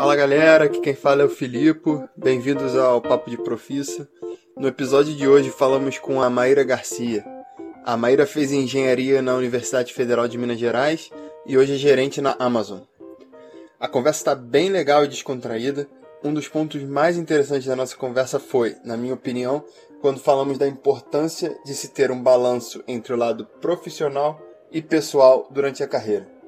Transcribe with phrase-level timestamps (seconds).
[0.00, 1.90] Fala galera, aqui quem fala é o Filipe.
[2.16, 4.08] Bem-vindos ao Papo de Profissa.
[4.56, 7.22] No episódio de hoje falamos com a Maíra Garcia.
[7.84, 11.10] A Maíra fez engenharia na Universidade Federal de Minas Gerais
[11.46, 12.78] e hoje é gerente na Amazon.
[13.78, 15.86] A conversa está bem legal e descontraída.
[16.24, 19.62] Um dos pontos mais interessantes da nossa conversa foi, na minha opinião,
[20.00, 24.40] quando falamos da importância de se ter um balanço entre o lado profissional
[24.72, 26.39] e pessoal durante a carreira.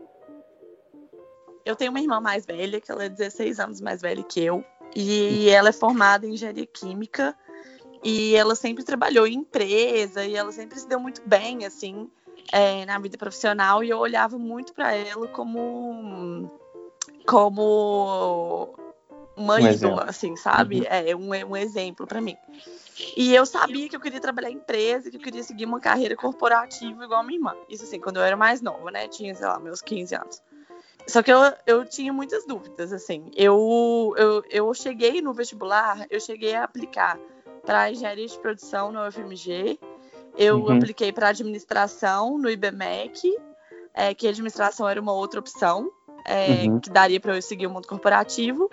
[1.64, 4.64] Eu tenho uma irmã mais velha, que ela é 16 anos mais velha que eu,
[4.94, 7.36] e ela é formada em engenharia química,
[8.02, 12.10] e ela sempre trabalhou em empresa, e ela sempre se deu muito bem, assim,
[12.50, 16.50] é, na vida profissional, e eu olhava muito para ela como
[17.26, 18.74] como
[19.36, 20.80] uma um ídola, assim, sabe?
[20.80, 20.86] Uhum.
[20.88, 22.36] É um, um exemplo para mim.
[23.16, 26.14] E eu sabia que eu queria trabalhar em empresa, que eu queria seguir uma carreira
[26.14, 27.56] corporativa igual a minha irmã.
[27.68, 29.08] Isso assim, quando eu era mais nova, né?
[29.08, 30.42] Tinha, sei lá, meus 15 anos.
[31.06, 33.30] Só que eu, eu tinha muitas dúvidas, assim.
[33.36, 37.18] Eu, eu, eu cheguei no vestibular, eu cheguei a aplicar
[37.64, 39.78] para engenharia de produção no UFMG,
[40.36, 40.76] eu uhum.
[40.76, 43.36] apliquei para administração no IBMEC,
[43.94, 45.90] é, que administração era uma outra opção,
[46.26, 46.80] é, uhum.
[46.80, 48.70] que daria para eu seguir o mundo corporativo.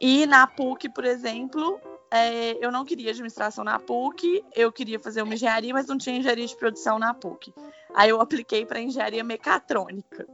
[0.00, 1.80] E na PUC, por exemplo,
[2.12, 6.18] é, eu não queria administração na PUC, eu queria fazer uma engenharia, mas não tinha
[6.18, 7.54] engenharia de produção na PUC.
[7.94, 10.26] Aí eu apliquei para engenharia mecatrônica.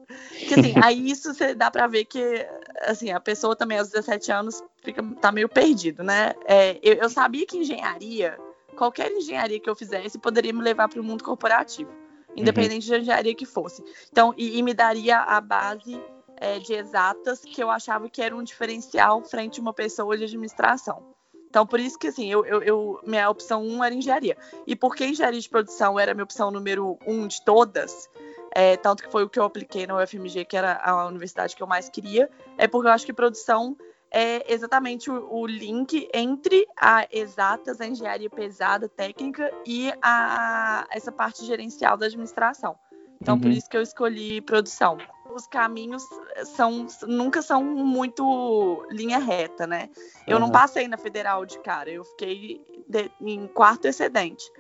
[0.49, 2.47] Que, assim, aí isso você dá para ver que
[2.81, 6.35] assim, a pessoa também aos 17 anos fica, tá meio perdido, né?
[6.47, 8.37] É, eu, eu, sabia que engenharia,
[8.77, 11.91] qualquer engenharia que eu fizesse, poderia me levar para o mundo corporativo,
[12.37, 12.97] independente uhum.
[12.97, 13.85] de engenharia que fosse.
[14.11, 16.01] Então, e, e me daria a base
[16.37, 20.25] é, de exatas que eu achava que era um diferencial frente a uma pessoa de
[20.25, 21.17] administração.
[21.49, 24.37] Então, por isso que, assim, eu, eu, eu, minha opção um era engenharia.
[24.67, 28.09] E porque engenharia de produção era a minha opção número um de todas,
[28.55, 31.63] é, tanto que foi o que eu apliquei na UFMG, que era a universidade que
[31.63, 33.77] eu mais queria, é porque eu acho que produção
[34.11, 41.13] é exatamente o, o link entre a exatas, a engenharia pesada, técnica, e a, essa
[41.13, 42.77] parte gerencial da administração.
[43.21, 43.41] Então, uhum.
[43.41, 44.99] por isso que eu escolhi produção
[45.39, 46.05] os caminhos
[46.45, 49.89] são nunca são muito linha reta, né?
[50.27, 50.43] Eu uhum.
[50.43, 54.51] não passei na federal de cara, eu fiquei de, em quarto excedente.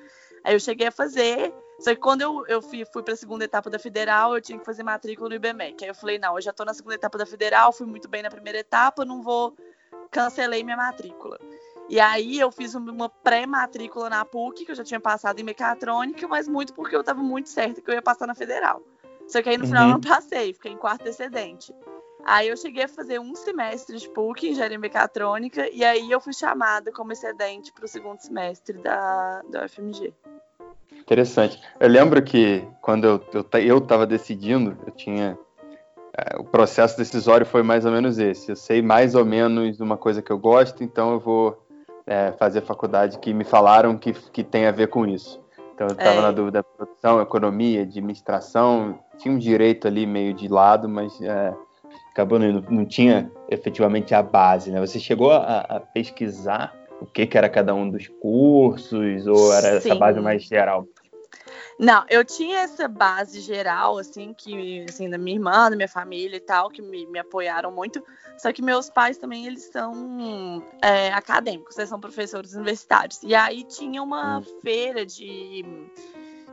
[0.44, 3.44] Aí eu cheguei a fazer, só que quando eu, eu fui, fui para a segunda
[3.44, 5.84] etapa da federal, eu tinha que fazer matrícula no IBMEC.
[5.84, 8.22] Aí eu falei, não, eu já estou na segunda etapa da federal, fui muito bem
[8.22, 9.54] na primeira etapa, não vou
[10.10, 11.38] cancelei minha matrícula.
[11.88, 16.28] E aí eu fiz uma pré-matrícula na PUC, que eu já tinha passado em mecatrônica,
[16.28, 18.82] mas muito porque eu estava muito certa que eu ia passar na federal.
[19.28, 20.00] Só que aí no final eu não uhum.
[20.00, 21.72] passei, fiquei em quarto excedente.
[22.24, 26.32] Aí eu cheguei a fazer um semestre de PUC, engenharia mecatrônica, e aí eu fui
[26.32, 30.12] chamada como excedente para o segundo semestre da, da UFMG.
[30.92, 31.60] Interessante.
[31.78, 33.22] Eu lembro que quando
[33.54, 35.38] eu estava decidindo, eu tinha.
[36.16, 38.50] É, o processo decisório foi mais ou menos esse.
[38.50, 41.66] Eu sei mais ou menos uma coisa que eu gosto, então eu vou
[42.06, 45.40] é, fazer a faculdade que me falaram que, que tem a ver com isso.
[45.78, 46.22] Então eu estava é.
[46.22, 51.54] na dúvida produção, economia, administração, tinha um direito ali meio de lado, mas é,
[52.10, 54.80] acabou não, não tinha efetivamente a base, né?
[54.80, 59.80] Você chegou a, a pesquisar o que, que, era cada um dos cursos ou era
[59.80, 59.90] Sim.
[59.90, 60.84] essa base mais geral?
[61.78, 66.36] Não, eu tinha essa base geral, assim, que, assim, da minha irmã, da minha família
[66.36, 68.02] e tal, que me, me apoiaram muito.
[68.36, 73.22] Só que meus pais também, eles são é, acadêmicos, eles são professores universitários.
[73.22, 74.44] E aí tinha uma hum.
[74.60, 75.64] feira de,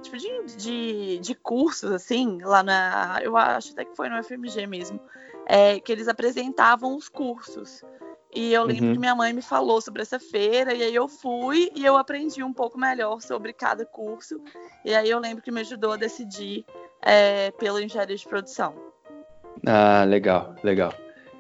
[0.03, 4.67] tipo, de, de, de, cursos, assim, lá na, eu acho até que foi no FMG
[4.67, 4.99] mesmo,
[5.47, 7.83] é, que eles apresentavam os cursos.
[8.35, 8.93] E eu lembro uhum.
[8.93, 12.43] que minha mãe me falou sobre essa feira, e aí eu fui e eu aprendi
[12.43, 14.41] um pouco melhor sobre cada curso.
[14.83, 16.65] E aí eu lembro que me ajudou a decidir
[17.01, 18.75] é, pela engenharia de produção.
[19.65, 20.93] Ah, legal, legal.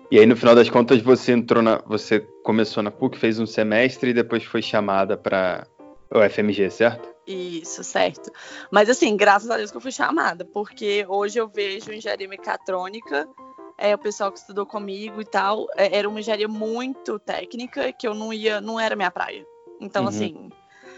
[0.09, 3.45] E aí no final das contas você entrou na, você começou na PUC, fez um
[3.45, 5.67] semestre e depois foi chamada para
[6.09, 7.13] o FMG, certo?
[7.27, 8.31] Isso, certo.
[8.71, 13.27] Mas assim, graças a Deus que eu fui chamada, porque hoje eu vejo engenharia mecatrônica
[13.77, 18.07] é, o pessoal que estudou comigo e tal, é, era uma engenharia muito técnica que
[18.07, 19.45] eu não ia, não era minha praia.
[19.79, 20.09] Então, uhum.
[20.09, 20.49] assim,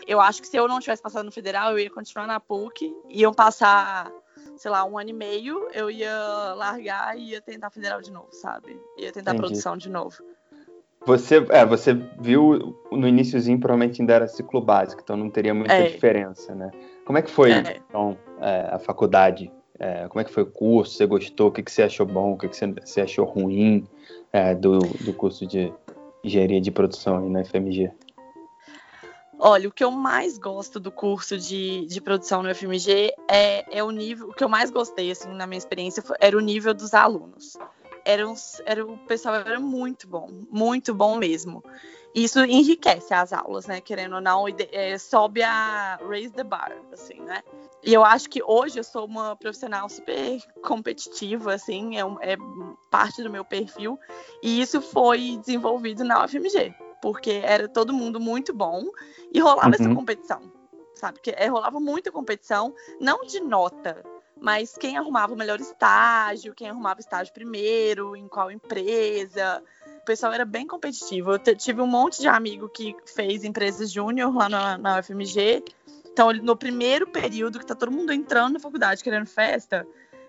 [0.07, 2.93] eu acho que se eu não tivesse passado no federal, eu ia continuar na PUC,
[3.09, 4.11] iam passar,
[4.55, 8.29] sei lá, um ano e meio, eu ia largar e ia tentar federal de novo,
[8.31, 8.79] sabe?
[8.97, 9.47] Ia tentar Entendi.
[9.47, 10.15] produção de novo.
[11.05, 15.73] Você, é, você viu no iníciozinho, provavelmente ainda era ciclo básico, então não teria muita
[15.73, 15.87] é.
[15.87, 16.69] diferença, né?
[17.05, 17.81] Como é que foi, é.
[17.87, 20.95] então, é, a faculdade é, como é que foi o curso?
[20.95, 21.47] Você gostou?
[21.49, 22.33] O que, que você achou bom?
[22.33, 23.87] O que, que você achou ruim
[24.33, 25.71] é, do, do curso de
[26.23, 27.91] engenharia de produção aí na FMG?
[29.39, 33.83] Olha, o que eu mais gosto do curso de, de produção no FMG é, é
[33.83, 34.29] o nível.
[34.29, 37.55] O que eu mais gostei, assim, na minha experiência, foi, era o nível dos alunos.
[38.03, 38.33] era, um,
[38.65, 41.63] era o pessoal era muito bom, muito bom mesmo.
[42.17, 43.79] Isso enriquece as aulas, né?
[43.79, 47.43] Querendo ou não, é, sobe a raise the bar, assim, né?
[47.83, 52.01] E eu acho que hoje eu sou uma profissional super competitiva, assim, é,
[52.33, 52.37] é
[52.89, 53.99] parte do meu perfil.
[54.41, 56.73] E isso foi desenvolvido na UFMG,
[57.03, 58.83] porque era todo mundo muito bom
[59.31, 59.75] e rolava uhum.
[59.75, 60.41] essa competição,
[60.95, 61.19] sabe?
[61.19, 64.03] Que é, rolava muita competição, não de nota,
[64.41, 69.63] mas quem arrumava o melhor estágio, quem arrumava estágio primeiro, em qual empresa.
[70.07, 71.33] O pessoal era bem competitivo.
[71.33, 75.65] Eu tive um monte de amigo que fez empresas júnior lá na, na UFMG.
[76.09, 79.85] Então, no primeiro período, que tá todo mundo entrando na faculdade querendo festa,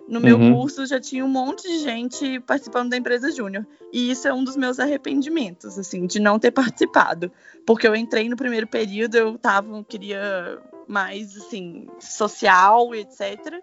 [0.08, 0.52] no meu uhum.
[0.52, 3.64] curso já tinha um monte de gente participando da empresa júnior.
[3.92, 7.30] E isso é um dos meus arrependimentos, assim, de não ter participado.
[7.64, 10.58] Porque eu entrei no primeiro período, eu tava, queria
[10.88, 13.62] mais, assim, social, etc.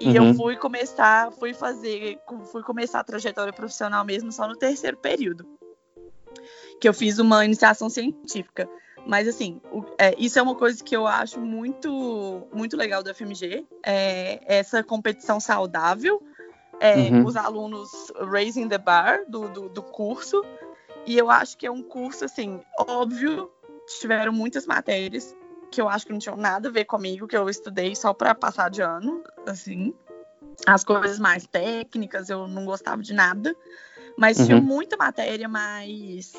[0.00, 0.28] E uhum.
[0.28, 2.18] eu fui começar, fui fazer,
[2.50, 5.46] fui começar a trajetória profissional mesmo só no terceiro período.
[6.80, 8.66] Que eu fiz uma iniciação científica.
[9.06, 13.14] Mas assim, o, é, isso é uma coisa que eu acho muito, muito legal do
[13.14, 16.22] FMG, é essa competição saudável,
[16.78, 17.26] é, uhum.
[17.26, 17.90] os alunos
[18.30, 20.42] raising the bar do, do, do, curso.
[21.06, 23.50] E eu acho que é um curso, assim, óbvio,
[24.00, 25.34] tiveram muitas matérias
[25.70, 28.34] que eu acho que não tinham nada a ver comigo, que eu estudei só para
[28.34, 29.94] passar de ano, assim.
[30.66, 33.56] As coisas mais técnicas eu não gostava de nada,
[34.16, 34.46] mas uhum.
[34.46, 36.32] tinha muita matéria mais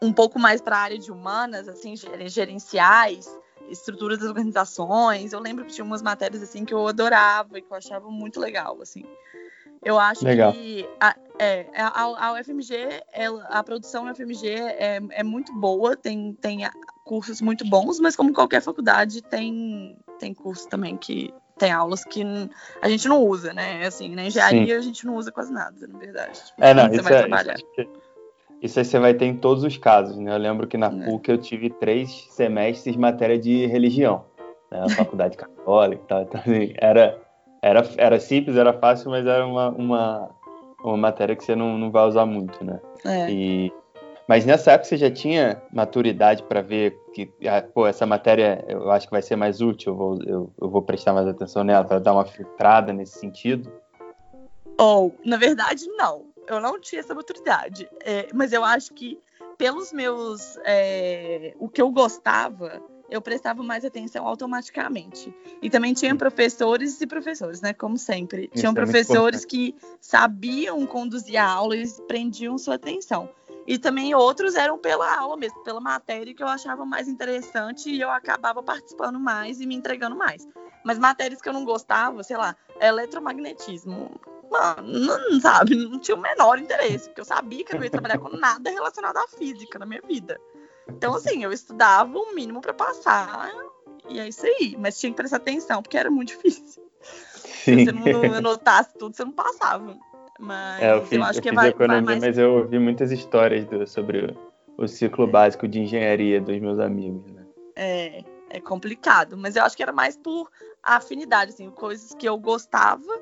[0.00, 1.94] um pouco mais para a área de humanas, assim,
[2.26, 3.26] gerenciais,
[3.70, 5.32] estruturas das organizações.
[5.32, 8.38] Eu lembro que tinha umas matérias assim que eu adorava e que eu achava muito
[8.38, 9.04] legal, assim.
[9.86, 10.52] Eu acho legal.
[10.52, 12.74] que a, é, a, a UFMG,
[13.12, 16.68] ela, a produção da UFMG é, é muito boa, tem, tem
[17.04, 22.24] cursos muito bons, mas como qualquer faculdade, tem, tem curso também que tem aulas que
[22.82, 23.86] a gente não usa, né?
[23.86, 24.72] Assim, na engenharia Sim.
[24.72, 26.42] a gente não usa quase nada, na verdade.
[26.58, 27.54] É, não, vai é.
[27.54, 27.88] Isso,
[28.60, 30.34] isso aí você vai ter em todos os casos, né?
[30.34, 31.04] Eu lembro que na é.
[31.04, 34.24] PUC eu tive três semestres de matéria de religião,
[34.68, 34.88] né?
[34.96, 36.22] Faculdade católica e tal.
[36.22, 37.25] Então, assim, era,
[37.66, 40.30] era, era simples, era fácil, mas era uma, uma,
[40.82, 42.80] uma matéria que você não, não vai usar muito, né?
[43.04, 43.30] É.
[43.30, 43.72] E
[44.28, 48.90] mas nessa época você já tinha maturidade para ver que, ah, pô, essa matéria eu
[48.90, 51.84] acho que vai ser mais útil, eu vou, eu, eu vou prestar mais atenção nela
[51.84, 53.70] para dar uma filtrada nesse sentido?
[54.78, 56.26] Ou, oh, na verdade, não.
[56.48, 57.88] Eu não tinha essa maturidade.
[58.04, 59.18] É, mas eu acho que
[59.56, 60.58] pelos meus.
[60.64, 65.34] É, o que eu gostava, eu prestava mais atenção automaticamente.
[65.62, 67.72] E também tinha professores e professores, né?
[67.72, 68.50] Como sempre.
[68.52, 73.28] Isso Tinham é professores que sabiam conduzir a aula e prendiam sua atenção.
[73.66, 78.00] E também outros eram pela aula mesmo, pela matéria que eu achava mais interessante e
[78.00, 80.46] eu acabava participando mais e me entregando mais.
[80.84, 84.20] Mas matérias que eu não gostava, sei lá, eletromagnetismo.
[84.48, 87.90] Mano, não, sabe, não tinha o menor interesse, porque eu sabia que eu não ia
[87.90, 90.40] trabalhar com nada relacionado à física na minha vida.
[90.88, 93.52] Então, assim, eu estudava o mínimo para passar,
[94.08, 94.76] e é isso aí.
[94.78, 96.82] Mas tinha que prestar atenção, porque era muito difícil.
[97.02, 97.84] Sim.
[97.84, 99.96] Se você não anotasse tudo, você não passava.
[100.38, 102.26] Mas é, eu, fiz, eu acho eu que fiz vai, economia, vai mais...
[102.26, 104.36] mas eu ouvi muitas histórias do, sobre
[104.76, 107.44] o, o ciclo básico de engenharia dos meus amigos, né?
[107.74, 110.50] É, é complicado, mas eu acho que era mais por
[110.82, 113.12] afinidade, assim, coisas que eu gostava,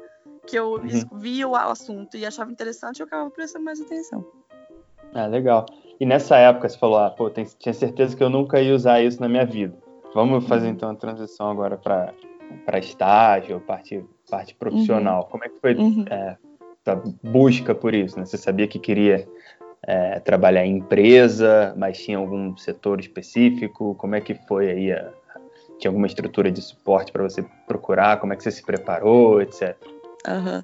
[0.46, 1.18] que eu uhum.
[1.18, 4.24] via o assunto e achava interessante, eu acabava prestando mais atenção.
[5.14, 5.66] Ah, legal.
[6.00, 9.00] E nessa época você falou, ah, pô, tem, tinha certeza que eu nunca ia usar
[9.00, 9.74] isso na minha vida.
[10.14, 10.72] Vamos fazer uhum.
[10.72, 15.22] então a transição agora para estágio, parte, parte profissional.
[15.22, 15.28] Uhum.
[15.30, 16.04] Como é que foi uhum.
[16.08, 16.36] é,
[16.86, 18.18] a busca por isso?
[18.18, 18.24] Né?
[18.24, 19.26] Você sabia que queria
[19.86, 23.94] é, trabalhar em empresa, mas tinha algum setor específico?
[23.96, 24.92] Como é que foi aí?
[24.92, 25.12] A,
[25.78, 28.18] tinha alguma estrutura de suporte para você procurar?
[28.18, 29.76] Como é que você se preparou, etc.
[30.26, 30.62] Uhum.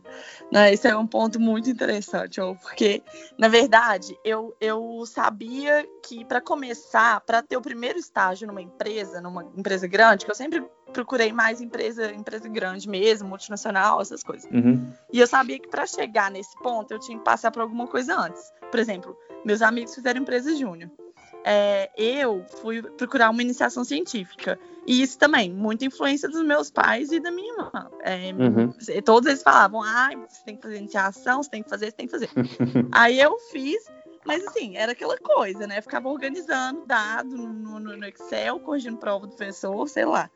[0.50, 3.02] Não, esse é um ponto muito interessante, porque,
[3.38, 9.21] na verdade, eu, eu sabia que para começar, para ter o primeiro estágio numa empresa,
[9.21, 14.50] numa empresa grande, que eu sempre procurei mais empresa, empresa grande mesmo, multinacional, essas coisas.
[14.50, 14.93] Uhum.
[15.12, 18.19] E eu sabia que para chegar nesse ponto eu tinha que passar por alguma coisa
[18.19, 18.43] antes.
[18.71, 20.90] Por exemplo, meus amigos fizeram empresa júnior.
[21.44, 24.59] É, eu fui procurar uma iniciação científica.
[24.87, 27.70] E isso também, muita influência dos meus pais e da minha irmã.
[28.00, 28.73] É, uhum.
[29.04, 32.06] Todos eles falavam: ah, você tem que fazer iniciação, você tem que fazer, você tem
[32.06, 32.28] que fazer.
[32.92, 33.85] Aí eu fiz,
[34.25, 35.80] mas assim, era aquela coisa, né?
[35.80, 40.30] ficava organizando dado no, no, no Excel, corrigindo prova do professor, sei lá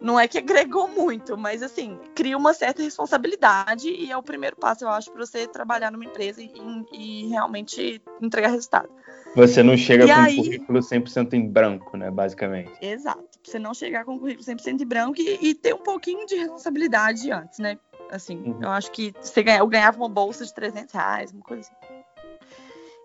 [0.00, 4.56] não é que agregou muito, mas assim, cria uma certa responsabilidade e é o primeiro
[4.56, 6.50] passo, eu acho, para você trabalhar numa empresa e,
[6.92, 8.88] e, realmente entregar resultado.
[9.34, 10.38] Você não chega e com aí...
[10.38, 12.72] um currículo 100% em branco, né, basicamente.
[12.80, 13.24] Exato.
[13.42, 16.36] Você não chegar com um currículo 100% em branco e, e ter um pouquinho de
[16.36, 17.78] responsabilidade antes, né?
[18.10, 18.58] Assim, uhum.
[18.60, 22.00] eu acho que você ganha, eu ganhava uma bolsa de 300 reais, uma coisa assim.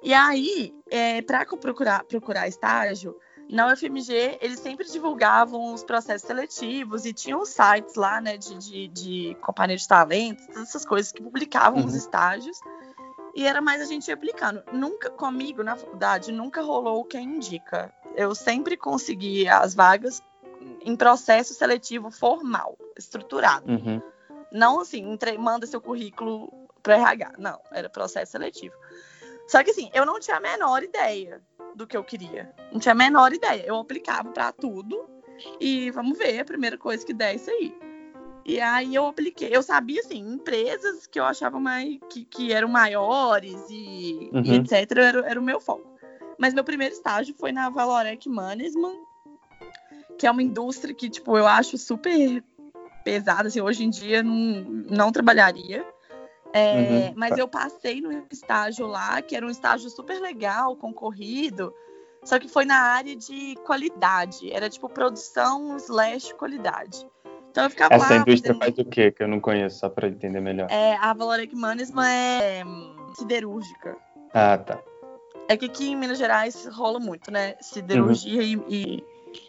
[0.03, 3.15] E aí, é, para procurar, procurar estágio,
[3.50, 8.88] na UFMG, eles sempre divulgavam os processos seletivos e tinham sites lá, né, de, de,
[8.88, 11.86] de companhia de talentos, todas essas coisas que publicavam uhum.
[11.86, 12.60] os estágios.
[13.35, 14.63] E era mais a gente aplicando.
[14.71, 17.93] Nunca, comigo, na faculdade, nunca rolou quem indica.
[18.15, 20.23] Eu sempre consegui as vagas
[20.81, 23.69] em processo seletivo formal, estruturado.
[23.69, 24.01] Uhum.
[24.51, 26.49] Não assim, entre, manda seu currículo
[26.81, 27.33] para RH.
[27.37, 28.75] Não, era processo seletivo.
[29.47, 31.41] Só que assim, eu não tinha a menor ideia
[31.75, 32.53] do que eu queria.
[32.71, 33.65] Não tinha a menor ideia.
[33.65, 35.09] Eu aplicava para tudo
[35.59, 37.77] e vamos ver, a primeira coisa que der é isso aí.
[38.45, 39.49] E aí eu apliquei.
[39.51, 44.43] Eu sabia, assim, empresas que eu achava mais, que, que eram maiores e, uhum.
[44.43, 44.91] e etc.
[44.91, 45.89] Era, era, o meu foco.
[46.37, 48.97] Mas meu primeiro estágio foi na Valorec Management,
[50.19, 52.43] que é uma indústria que, tipo, eu acho super
[53.03, 55.83] pesada, assim, hoje em dia não, não trabalharia.
[56.53, 57.13] É, uhum.
[57.15, 61.73] Mas eu passei no estágio lá, que era um estágio super legal, concorrido,
[62.23, 64.51] só que foi na área de qualidade.
[64.51, 67.07] Era tipo produção slash qualidade.
[67.55, 69.13] Então eu ficava Essa indústria faz o quê?
[69.13, 70.67] Que eu não conheço, só para entender melhor.
[70.69, 73.95] É, a Valorec Management é hum, siderúrgica.
[74.33, 74.77] Ah, tá.
[75.47, 77.55] É que aqui em Minas Gerais rola muito, né?
[77.62, 78.65] Siderurgia uhum.
[78.67, 79.05] e,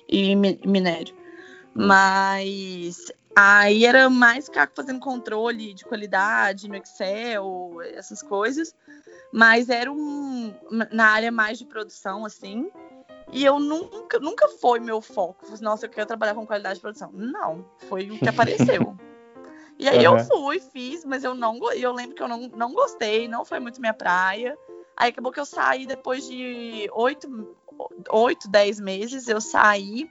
[0.09, 1.17] e, e, minério.
[1.75, 1.89] Uhum.
[1.89, 8.73] Mas Aí era mais ficar fazendo controle de qualidade no Excel, essas coisas.
[9.33, 10.55] Mas era um
[10.93, 12.71] na área mais de produção, assim.
[13.33, 15.45] E eu nunca, nunca foi meu foco.
[15.61, 17.11] Nossa, eu quero trabalhar com qualidade de produção.
[17.13, 18.97] Não, foi o que apareceu.
[19.79, 20.19] e aí uhum.
[20.19, 23.59] eu fui, fiz, mas eu não eu lembro que eu não, não gostei, não foi
[23.59, 24.57] muito minha praia.
[24.97, 27.57] Aí acabou que eu saí depois de oito,
[28.11, 30.09] oito dez meses, eu saí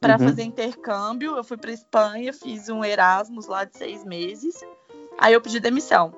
[0.00, 0.28] para uhum.
[0.28, 1.36] fazer intercâmbio.
[1.36, 4.60] Eu fui para Espanha, fiz um Erasmus lá de seis meses.
[5.16, 6.12] Aí eu pedi demissão.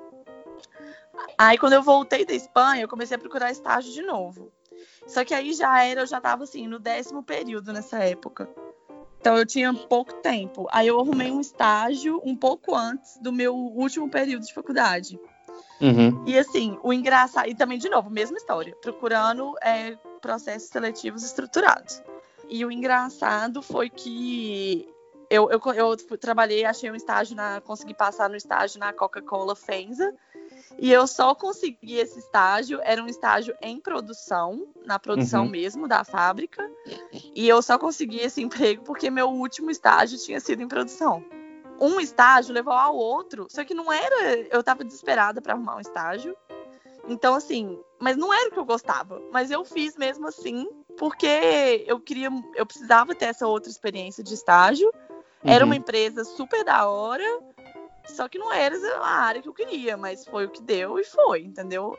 [1.37, 4.51] Aí quando eu voltei da Espanha, eu comecei a procurar estágio de novo.
[5.07, 8.49] Só que aí já era, eu já estava assim, no décimo período nessa época.
[9.19, 10.67] Então eu tinha pouco tempo.
[10.71, 15.19] Aí eu arrumei um estágio um pouco antes do meu último período de faculdade.
[15.81, 16.23] Uhum.
[16.25, 17.49] E assim, o engraçado.
[17.49, 22.01] E também, de novo, mesma história, procurando é, processos seletivos estruturados.
[22.47, 24.87] E o engraçado foi que
[25.29, 27.61] eu, eu, eu trabalhei, achei um estágio na.
[27.61, 30.13] consegui passar no estágio na Coca-Cola Fenza.
[30.77, 35.49] E eu só consegui esse estágio, era um estágio em produção, na produção uhum.
[35.49, 36.69] mesmo da fábrica.
[37.33, 41.23] E eu só consegui esse emprego porque meu último estágio tinha sido em produção.
[41.79, 44.37] Um estágio levou ao outro, só que não era.
[44.49, 46.35] Eu tava desesperada para arrumar um estágio.
[47.07, 49.21] Então, assim, mas não era o que eu gostava.
[49.31, 50.67] Mas eu fiz mesmo assim,
[50.97, 54.87] porque eu queria, eu precisava ter essa outra experiência de estágio.
[55.43, 55.51] Uhum.
[55.51, 57.23] Era uma empresa super da hora,
[58.07, 61.03] só que não era a área que eu queria, mas foi o que deu e
[61.03, 61.97] foi, entendeu?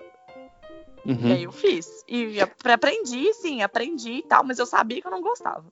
[1.05, 1.29] Uhum.
[1.29, 2.05] E aí eu fiz.
[2.09, 5.65] E aprendi, sim, aprendi e tal, mas eu sabia que eu não gostava.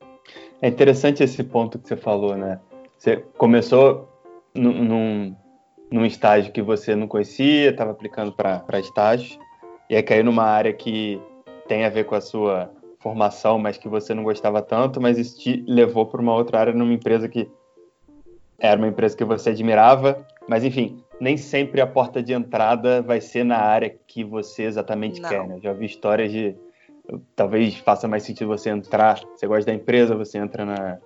[0.63, 2.61] É interessante esse ponto que você falou, né?
[2.97, 4.09] Você começou
[4.55, 5.37] num,
[5.91, 9.39] num estágio que você não conhecia, estava aplicando para estágio,
[9.91, 11.21] e aí caiu numa área que
[11.69, 15.39] tem a ver com a sua formação, mas que você não gostava tanto, mas isso
[15.39, 17.51] te levou para uma outra área numa empresa que
[18.65, 23.21] era uma empresa que você admirava, mas enfim, nem sempre a porta de entrada vai
[23.21, 25.29] ser na área que você exatamente não.
[25.29, 25.47] quer.
[25.47, 25.59] Né?
[25.63, 26.57] Já vi histórias de
[27.37, 30.99] talvez faça mais sentido você entrar, você gosta da empresa, você entra na,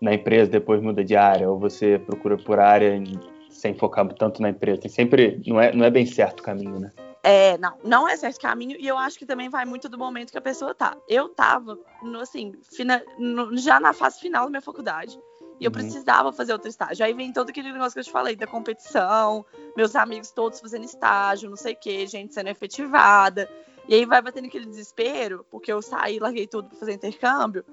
[0.00, 3.02] na empresa, depois muda de área, ou você procura por área
[3.48, 4.82] sem focar tanto na empresa.
[4.82, 6.92] Tem sempre não é, não é bem certo o caminho, né?
[7.22, 10.30] É, não, não é certo caminho, e eu acho que também vai muito do momento
[10.30, 10.96] que a pessoa tá.
[11.08, 15.18] Eu tava, no, assim, fina, no, já na fase final da minha faculdade,
[15.60, 15.72] e eu uhum.
[15.72, 17.04] precisava fazer outro estágio.
[17.04, 19.44] Aí vem todo aquele negócio que eu te falei, da competição,
[19.76, 23.48] meus amigos todos fazendo estágio, não sei o quê, gente sendo efetivada.
[23.88, 27.64] E aí vai batendo aquele desespero, porque eu saí, larguei tudo pra fazer intercâmbio.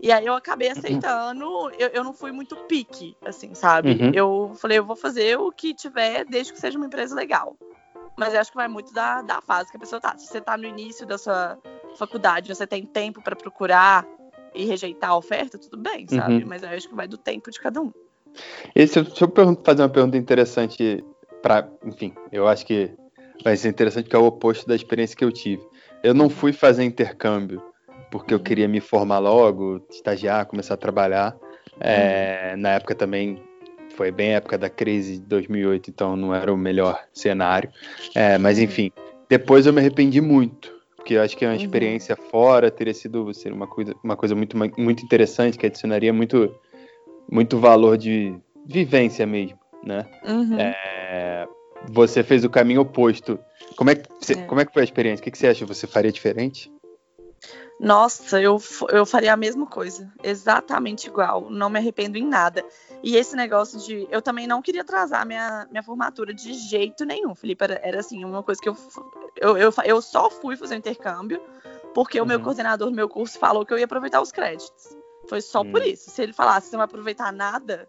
[0.00, 0.78] E aí eu acabei uhum.
[0.78, 1.44] aceitando,
[1.78, 3.92] eu, eu não fui muito pique, assim, sabe?
[3.92, 4.10] Uhum.
[4.12, 7.56] Eu falei, eu vou fazer o que tiver, desde que seja uma empresa legal.
[8.16, 10.16] Mas eu acho que vai muito da, da fase que a pessoa tá.
[10.18, 11.58] Se você tá no início da sua
[11.96, 14.06] faculdade, você tem tempo para procurar
[14.54, 16.42] e rejeitar a oferta, tudo bem, sabe?
[16.42, 16.44] Uhum.
[16.46, 17.92] Mas eu acho que vai do tempo de cada um.
[18.74, 21.04] Esse, deixa eu fazer uma pergunta interessante
[21.42, 22.90] para, enfim, eu acho que
[23.44, 25.62] vai ser interessante porque é o oposto da experiência que eu tive.
[26.02, 27.62] Eu não fui fazer intercâmbio
[28.10, 28.44] porque eu uhum.
[28.44, 31.36] queria me formar logo, estagiar, começar a trabalhar.
[31.80, 33.42] É, na época também
[33.96, 37.70] foi bem a época da crise de 2008, então não era o melhor cenário.
[38.14, 38.64] É, mas uhum.
[38.64, 38.92] enfim,
[39.28, 41.60] depois eu me arrependi muito, porque eu acho que é uma uhum.
[41.60, 46.54] experiência fora teria sido ser uma coisa, uma coisa muito, muito interessante, que adicionaria muito,
[47.30, 48.32] muito valor de
[48.64, 50.06] vivência mesmo, né?
[50.24, 50.60] Uhum.
[50.60, 50.76] É,
[51.10, 51.48] é,
[51.88, 53.36] você fez o caminho oposto.
[53.76, 54.36] Como é que, você, é.
[54.44, 55.20] Como é que foi a experiência?
[55.20, 55.66] O que, que você acha?
[55.66, 56.70] Você faria diferente?
[57.82, 62.64] Nossa, eu, eu faria a mesma coisa, exatamente igual, não me arrependo em nada.
[63.02, 64.06] E esse negócio de.
[64.08, 67.64] Eu também não queria atrasar minha, minha formatura de jeito nenhum, Felipe.
[67.64, 68.76] Era, era assim, uma coisa que eu,
[69.36, 71.42] eu, eu, eu só fui fazer o intercâmbio
[71.92, 72.24] porque uhum.
[72.24, 72.44] o meu uhum.
[72.44, 74.96] coordenador do meu curso falou que eu ia aproveitar os créditos.
[75.28, 75.72] Foi só uhum.
[75.72, 76.08] por isso.
[76.08, 77.88] Se ele falasse que não vai aproveitar nada,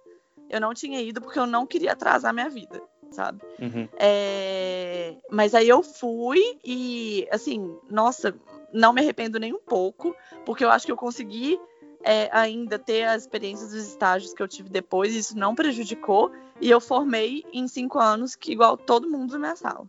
[0.49, 2.81] eu não tinha ido porque eu não queria atrasar minha vida,
[3.13, 3.39] sabe?
[3.59, 3.87] Uhum.
[3.97, 5.15] É...
[5.31, 8.35] Mas aí eu fui e, assim, nossa,
[8.73, 10.15] não me arrependo nem um pouco,
[10.45, 11.59] porque eu acho que eu consegui
[12.03, 16.69] é, ainda ter as experiências dos estágios que eu tive depois, isso não prejudicou, e
[16.69, 19.87] eu formei em cinco anos, que igual todo mundo da minha sala.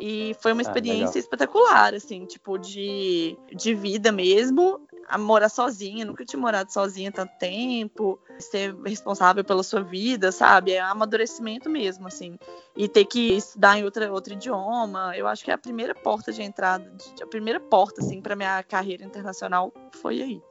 [0.00, 4.80] E foi uma ah, experiência ah, espetacular, assim, tipo, de, de vida mesmo.
[5.08, 10.72] A morar sozinha, nunca tinha morado sozinha tanto tempo, ser responsável pela sua vida, sabe?
[10.72, 12.38] É um amadurecimento mesmo, assim.
[12.76, 16.32] E ter que estudar em outra, outro idioma, eu acho que é a primeira porta
[16.32, 16.90] de entrada,
[17.22, 20.42] a primeira porta, assim, para minha carreira internacional foi aí.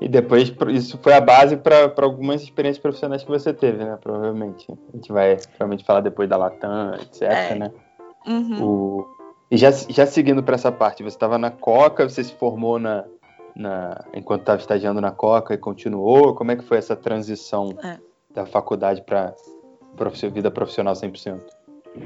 [0.00, 3.98] E depois, isso foi a base para algumas experiências profissionais que você teve, né?
[4.00, 4.66] Provavelmente.
[4.70, 7.54] A gente vai provavelmente falar depois da Latam, etc, é.
[7.54, 7.72] né?
[8.26, 8.62] Uhum.
[8.62, 9.16] O...
[9.50, 13.04] E já, já seguindo para essa parte, você estava na Coca, você se formou na,
[13.56, 16.34] na enquanto estava estagiando na Coca e continuou?
[16.34, 17.98] Como é que foi essa transição é.
[18.32, 19.34] da faculdade para
[20.30, 21.40] vida profissional 100%?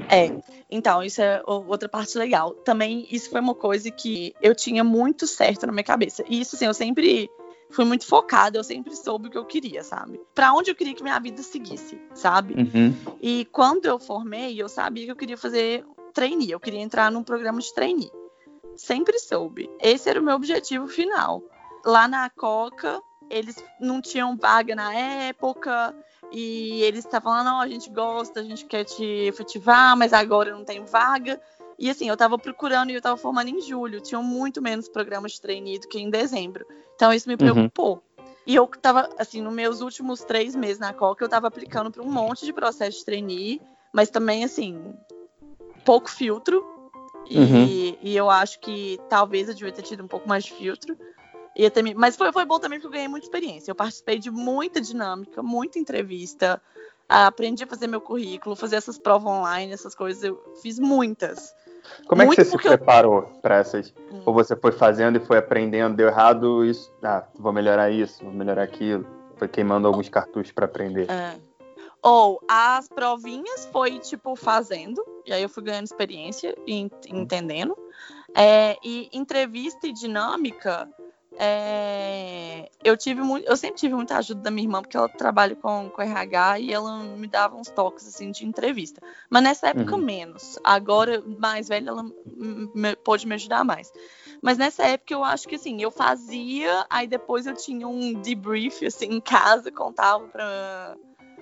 [0.09, 0.31] É,
[0.69, 2.51] então, isso é outra parte legal.
[2.51, 6.23] Também, isso foi uma coisa que eu tinha muito certo na minha cabeça.
[6.29, 7.29] E isso, assim, eu sempre
[7.69, 10.19] fui muito focada, eu sempre soube o que eu queria, sabe?
[10.33, 12.53] Para onde eu queria que minha vida seguisse, sabe?
[12.53, 12.95] Uhum.
[13.21, 17.23] E quando eu formei, eu sabia que eu queria fazer trainee, eu queria entrar num
[17.23, 18.11] programa de trainee.
[18.75, 19.69] Sempre soube.
[19.79, 21.43] Esse era o meu objetivo final.
[21.85, 25.95] Lá na Coca, eles não tinham vaga na época
[26.31, 30.51] e eles estavam falando, não, a gente gosta, a gente quer te efetivar, mas agora
[30.51, 31.41] não tem vaga.
[31.77, 35.33] E assim, eu estava procurando e eu estava formando em julho, tinham muito menos programas
[35.33, 36.65] de trainee do que em dezembro.
[36.95, 37.37] Então isso me uhum.
[37.37, 38.03] preocupou.
[38.17, 38.25] Uhum.
[38.45, 42.03] E eu estava, assim, nos meus últimos três meses na Coca, eu estava aplicando para
[42.03, 43.61] um monte de processo de trainee,
[43.93, 44.93] mas também, assim,
[45.85, 46.63] pouco filtro.
[47.29, 47.97] E, uhum.
[48.01, 50.97] e, eu acho que talvez eu devia ter tido um pouco mais de filtro.
[51.55, 53.71] Ia ter, mas foi, foi bom também porque eu ganhei muita experiência.
[53.71, 56.61] Eu participei de muita dinâmica, muita entrevista.
[57.07, 60.23] Aprendi a fazer meu currículo, fazer essas provas online, essas coisas.
[60.23, 61.53] Eu fiz muitas.
[62.07, 63.39] Como é que você se preparou eu...
[63.41, 63.93] para essas?
[64.11, 64.21] Hum.
[64.25, 68.33] Ou você foi fazendo e foi aprendendo, deu errado, isso, ah, vou melhorar isso, vou
[68.33, 69.05] melhorar aquilo.
[69.35, 71.09] Foi queimando alguns cartuchos para aprender.
[71.09, 71.35] É.
[72.01, 77.77] Ou as provinhas foi, tipo, fazendo, e aí eu fui ganhando experiência e entendendo.
[78.33, 80.89] É, e entrevista e dinâmica,
[81.37, 85.55] é, eu tive muito, eu sempre tive muita ajuda da minha irmã, porque ela trabalha
[85.55, 89.01] com, com RH e ela me dava uns toques assim de entrevista.
[89.29, 90.01] Mas nessa época uhum.
[90.01, 90.59] menos.
[90.63, 93.91] Agora, mais velha, ela me, pôde me ajudar mais.
[94.41, 98.85] Mas nessa época eu acho que assim, eu fazia, aí depois eu tinha um debrief
[98.85, 100.97] assim em casa, contava para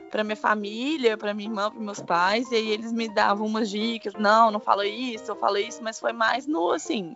[0.10, 3.69] para minha família, para minha irmã, para meus pais, e aí eles me davam umas
[3.69, 7.15] dicas, não, não fala isso, eu falo isso, mas foi mais no assim,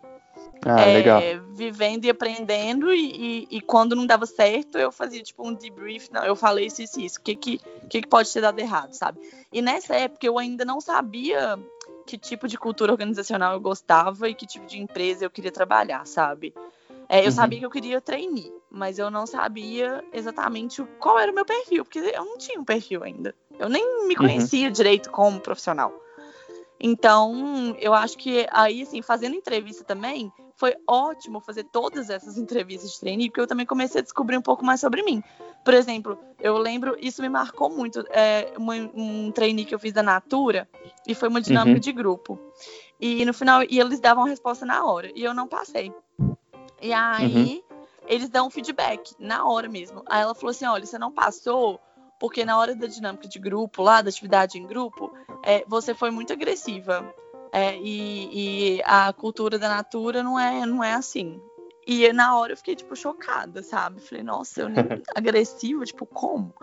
[0.66, 1.22] ah, é, legal.
[1.52, 6.10] vivendo e aprendendo, e, e, e, quando não dava certo, eu fazia tipo um debrief,
[6.12, 7.58] não, eu falei isso, isso, isso, o que, que,
[7.90, 9.20] que, que pode ter dado errado, sabe?
[9.52, 11.60] E nessa época eu ainda não sabia
[12.06, 16.06] que tipo de cultura organizacional eu gostava e que tipo de empresa eu queria trabalhar,
[16.06, 16.54] sabe?
[17.14, 17.32] É, eu uhum.
[17.32, 21.86] sabia que eu queria trainee, mas eu não sabia exatamente qual era o meu perfil,
[21.86, 23.36] porque eu não tinha um perfil ainda.
[23.60, 24.22] Eu nem me uhum.
[24.22, 24.74] conhecia uhum.
[24.74, 25.94] direito como profissional.
[26.80, 32.94] Então, eu acho que aí, assim, fazendo entrevista também, foi ótimo fazer todas essas entrevistas
[32.94, 35.22] de trainee, porque eu também comecei a descobrir um pouco mais sobre mim.
[35.64, 39.94] Por exemplo, eu lembro, isso me marcou muito, é, um, um trainee que eu fiz
[39.94, 40.68] da Natura,
[41.08, 41.80] e foi uma dinâmica uhum.
[41.80, 42.40] de grupo.
[43.00, 45.94] E no final, e eles davam a resposta na hora, e eu não passei.
[46.82, 47.78] E aí, uhum.
[48.08, 50.04] eles dão um feedback na hora mesmo.
[50.06, 51.80] Aí ela falou assim: olha, você não passou
[52.24, 55.12] porque na hora da dinâmica de grupo, lá, da atividade em grupo,
[55.44, 57.14] é, você foi muito agressiva.
[57.52, 61.38] É, e, e, a cultura da Natura não é, não é assim.
[61.86, 64.00] E na hora eu fiquei, tipo, chocada, sabe?
[64.00, 66.56] Falei, nossa, eu nem agressiva, tipo, como?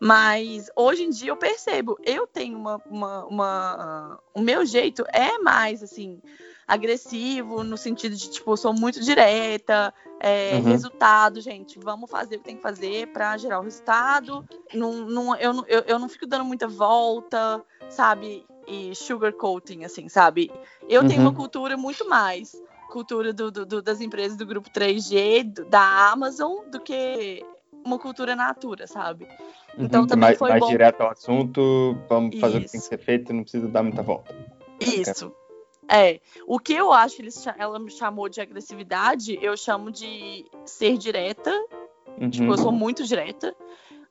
[0.00, 4.20] Mas hoje em dia eu percebo, eu tenho uma, uma, uma.
[4.34, 6.20] O meu jeito é mais, assim,
[6.66, 10.64] agressivo, no sentido de, tipo, sou muito direta, é, uhum.
[10.64, 14.44] resultado, gente, vamos fazer o que tem que fazer para gerar o resultado.
[14.74, 18.44] Não, não, eu, eu, eu não fico dando muita volta, sabe?
[18.66, 20.50] E sugarcoating, assim, sabe?
[20.88, 21.08] Eu uhum.
[21.08, 26.10] tenho uma cultura muito mais cultura do, do, das empresas do grupo 3G, do, da
[26.12, 27.44] Amazon, do que
[27.84, 29.28] uma cultura natura, sabe?
[29.78, 30.68] Então uhum, também mais, foi mais bom.
[30.68, 32.40] direto ao assunto, vamos Isso.
[32.40, 34.34] fazer o que tem que ser feito, não precisa dar muita volta.
[34.80, 35.32] Isso.
[35.88, 36.20] É.
[36.46, 41.52] O que eu acho que ela me chamou de agressividade, eu chamo de ser direta.
[42.20, 42.30] Uhum.
[42.30, 43.54] Tipo, eu sou muito direta.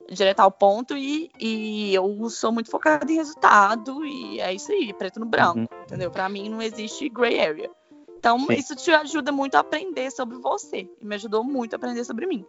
[0.08, 4.04] Direta ao ponto e, e eu sou muito focada em resultado.
[4.04, 5.58] E é isso aí, preto no branco.
[5.58, 5.82] Uhum.
[5.82, 6.10] Entendeu?
[6.10, 7.70] Pra mim não existe gray area.
[8.18, 8.54] Então, Sim.
[8.54, 10.88] isso te ajuda muito a aprender sobre você.
[11.00, 12.44] E me ajudou muito a aprender sobre mim.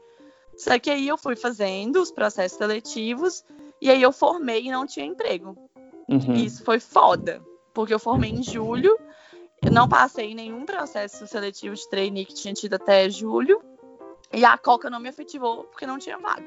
[0.55, 3.43] Só que aí eu fui fazendo os processos seletivos.
[3.81, 5.55] E aí eu formei e não tinha emprego.
[6.07, 6.33] Uhum.
[6.33, 7.43] Isso foi foda.
[7.77, 8.97] Porque eu formei em julho,
[9.63, 13.61] eu não passei em nenhum processo seletivo de trainee que tinha tido até julho.
[14.33, 16.41] E a Coca não me efetivou porque não tinha vaga.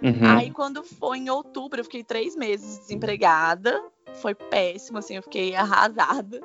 [0.00, 0.20] Uhum.
[0.38, 3.82] Aí quando foi em outubro, eu fiquei três meses desempregada.
[4.14, 6.40] Foi péssimo, assim, eu fiquei arrasada.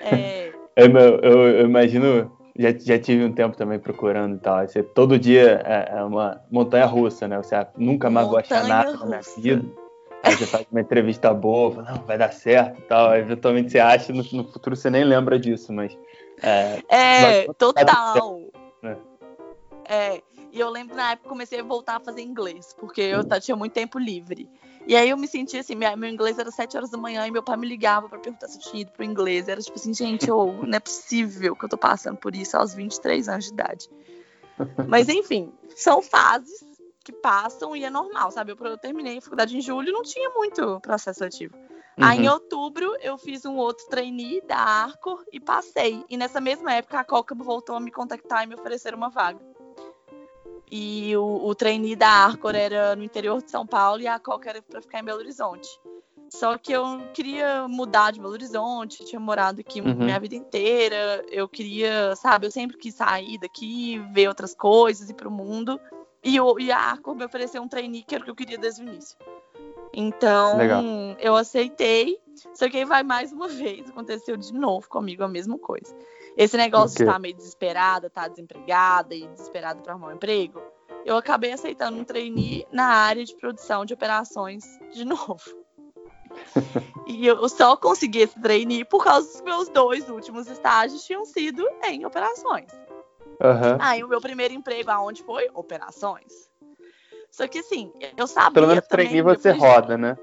[0.00, 4.66] É, Eu, eu- eu imagino, já, já tive um tempo também procurando e tal.
[4.66, 7.36] Você, todo dia é, é uma montanha russa, né?
[7.36, 9.83] Você nunca mais vou achar Montanha nada na minha vida.
[10.24, 13.10] Aí você faz uma entrevista boa, fala, não, vai dar certo e tal.
[13.10, 15.96] Aí, eventualmente você acha, no, no futuro você nem lembra disso, mas.
[16.42, 18.40] É, é Mas- total.
[18.82, 18.96] É.
[19.86, 23.38] É, e eu lembro na época comecei a voltar a fazer inglês, porque eu tá-
[23.38, 24.48] tinha muito tempo livre.
[24.86, 27.30] E aí eu me sentia assim, minha- meu inglês era sete horas da manhã e
[27.30, 29.48] meu pai me ligava pra perguntar se eu tinha ido pro inglês.
[29.48, 32.72] Era tipo assim, gente, eu, não é possível que eu tô passando por isso aos
[32.74, 33.88] 23 anos de idade.
[34.88, 36.64] Mas enfim, são fases
[37.04, 38.52] que passam e é normal, sabe?
[38.52, 41.54] Eu, eu terminei a faculdade em julho não tinha muito processo seletivo.
[41.96, 42.34] Aí em uhum.
[42.34, 46.04] outubro eu fiz um outro trainee da Arcor e passei.
[46.08, 49.38] E nessa mesma época a Coca voltou a me contactar e me oferecer uma vaga.
[50.70, 54.50] E o, o trainee da Arcor era no interior de São Paulo e a Coca
[54.50, 55.68] era para ficar em Belo Horizonte.
[56.30, 59.94] Só que eu queria mudar de Belo Horizonte, tinha morado aqui Uhum.
[59.94, 61.24] minha vida inteira.
[61.30, 65.78] Eu queria, sabe, eu sempre quis sair daqui, ver outras coisas, ir pro mundo.
[66.24, 68.82] E, e a Arcor me ofereceu um trainee que era o que eu queria desde
[68.82, 69.16] o início.
[69.92, 70.82] Então, Legal.
[71.20, 72.18] eu aceitei.
[72.54, 75.94] Só que aí vai mais uma vez, aconteceu de novo comigo a mesma coisa.
[76.36, 80.60] Esse negócio de estar meio desesperada, estar desempregada e desesperada para arrumar um emprego,
[81.04, 85.64] eu acabei aceitando um trainee na área de produção de operações de novo.
[87.06, 91.64] e eu só consegui esse trainee por causa dos meus dois últimos estágios tinham sido
[91.84, 92.66] em operações.
[93.42, 93.78] Aham.
[93.80, 95.48] Aí o meu primeiro emprego aonde foi?
[95.54, 96.50] Operações.
[97.30, 100.16] Só que assim, eu sabia Pelo menos trainee eu você roda, né?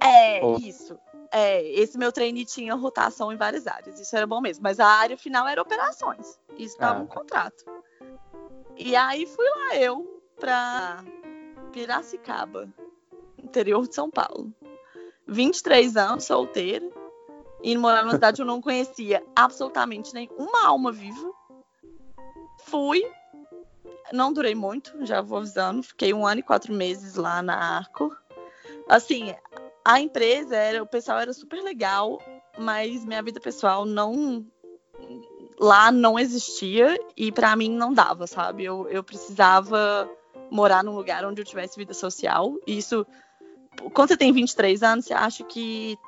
[0.00, 0.98] é, Ou- isso.
[1.32, 4.62] É, esse meu trainee tinha rotação em várias áreas, isso era bom mesmo.
[4.62, 6.38] Mas a área final era operações.
[6.56, 7.14] Isso estava Ah, no tá.
[7.14, 7.64] contrato.
[8.76, 11.02] E aí fui lá eu pra
[11.72, 12.68] Piracicaba,
[13.42, 14.52] interior de São Paulo.
[15.26, 16.86] 23 anos, solteira.
[17.62, 21.32] Indo morar numa cidade que eu não conhecia absolutamente nenhuma alma viva.
[22.66, 23.02] Fui.
[24.12, 25.82] Não durei muito, já vou avisando.
[25.82, 28.14] Fiquei um ano e quatro meses lá na Arco.
[28.88, 29.34] Assim,
[29.84, 32.20] a empresa era, o pessoal era super legal,
[32.58, 34.46] mas minha vida pessoal não
[35.58, 38.64] lá não existia e pra mim não dava, sabe?
[38.64, 40.08] Eu, eu precisava
[40.50, 42.56] morar num lugar onde eu tivesse vida social.
[42.66, 43.06] E isso
[43.92, 45.98] quando você tem 23 anos, você acha que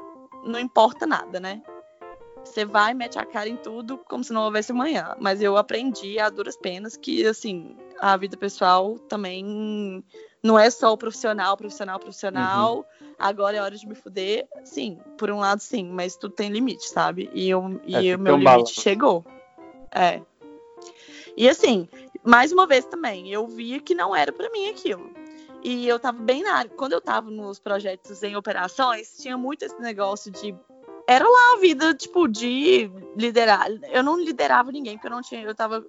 [0.44, 1.62] não importa nada, né?
[2.46, 5.14] Você vai, mete a cara em tudo como se não houvesse amanhã.
[5.20, 10.02] Mas eu aprendi a duras penas que, assim, a vida pessoal também
[10.42, 12.86] não é só o profissional, profissional, profissional.
[13.18, 14.46] Agora é hora de me fuder.
[14.64, 17.28] Sim, por um lado sim, mas tudo tem limite, sabe?
[17.34, 18.80] E, eu, e É, tem o meu um limite balanço.
[18.80, 19.24] chegou.
[19.92, 20.20] É.
[21.36, 21.88] E assim,
[22.24, 25.10] mais uma vez também, eu via que não era pra mim aquilo.
[25.62, 26.70] E eu tava bem na área.
[26.70, 30.54] Quando eu tava nos projetos em operações, tinha muito esse negócio de.
[31.06, 33.68] Era lá a vida, tipo, de liderar.
[33.92, 35.42] Eu não liderava ninguém, porque eu não tinha.
[35.42, 35.84] Eu tava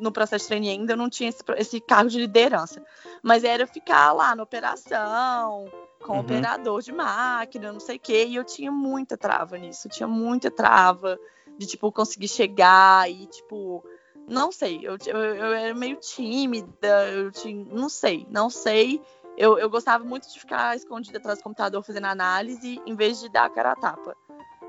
[0.00, 2.82] no processo de trainee ainda, eu não tinha esse, esse cargo de liderança.
[3.22, 5.70] Mas era ficar lá na operação,
[6.02, 6.20] com Uhum.
[6.20, 8.26] operador de máquina, não sei o quê.
[8.26, 9.88] E eu tinha muita trava nisso.
[9.88, 11.18] Tinha muita trava
[11.56, 13.84] de, tipo, conseguir chegar e, tipo.
[14.26, 17.64] Não sei, eu, eu, eu era meio tímida, eu tinha.
[17.64, 19.00] Não sei, não sei.
[19.36, 23.28] Eu, eu gostava muito de ficar escondida atrás do computador fazendo análise, em vez de
[23.30, 24.14] dar a cara a tapa.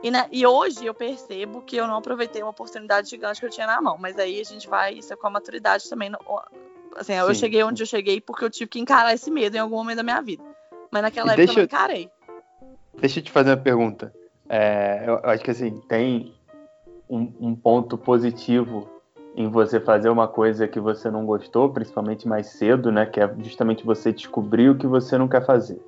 [0.04, 3.50] E, né, e hoje eu percebo que eu não aproveitei uma oportunidade gigante que eu
[3.52, 3.98] tinha na mão.
[4.00, 6.10] Mas aí a gente vai, isso é com a maturidade também.
[6.10, 6.20] no-
[6.96, 9.60] assim, eu Sim, cheguei onde eu cheguei porque eu tive que encarar esse medo em
[9.60, 10.44] algum momento da minha vida.
[10.90, 12.10] Mas naquela época eu não eu- encarei.
[13.00, 14.14] Deixa eu te fazer uma pergunta.
[14.50, 16.34] É, eu acho que assim, tem
[17.10, 18.90] um, um ponto positivo
[19.36, 23.06] em você fazer uma coisa que você não gostou, principalmente mais cedo, né?
[23.06, 25.82] Que é justamente você descobrir o que você não quer fazer.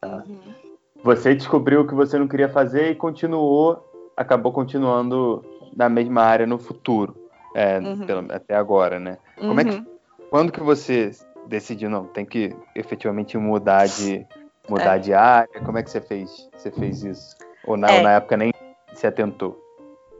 [0.00, 0.24] Tá.
[0.26, 0.67] Uhum.
[1.02, 3.84] Você descobriu o que você não queria fazer e continuou,
[4.16, 5.44] acabou continuando
[5.76, 7.16] na mesma área no futuro,
[7.54, 8.06] é, Uhum.
[8.06, 9.18] pelo- até agora, né?
[9.36, 9.86] Como é que- Uhum.
[10.30, 11.10] Quando que você
[11.46, 14.26] decidiu, não, tem que efetivamente mudar de,
[14.68, 14.98] mudar é.
[14.98, 15.60] de área?
[15.64, 17.36] Como é que você fez, você fez isso?
[17.64, 18.02] Ou na, é.
[18.02, 18.52] na época nem
[18.92, 19.58] se atentou?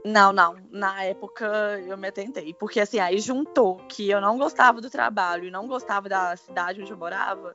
[0.04, 0.56] Não, não.
[0.70, 1.46] Na época
[1.86, 2.54] eu me atentei.
[2.54, 6.80] Porque assim, aí juntou que eu não gostava do trabalho e não gostava da cidade
[6.80, 7.54] onde eu morava.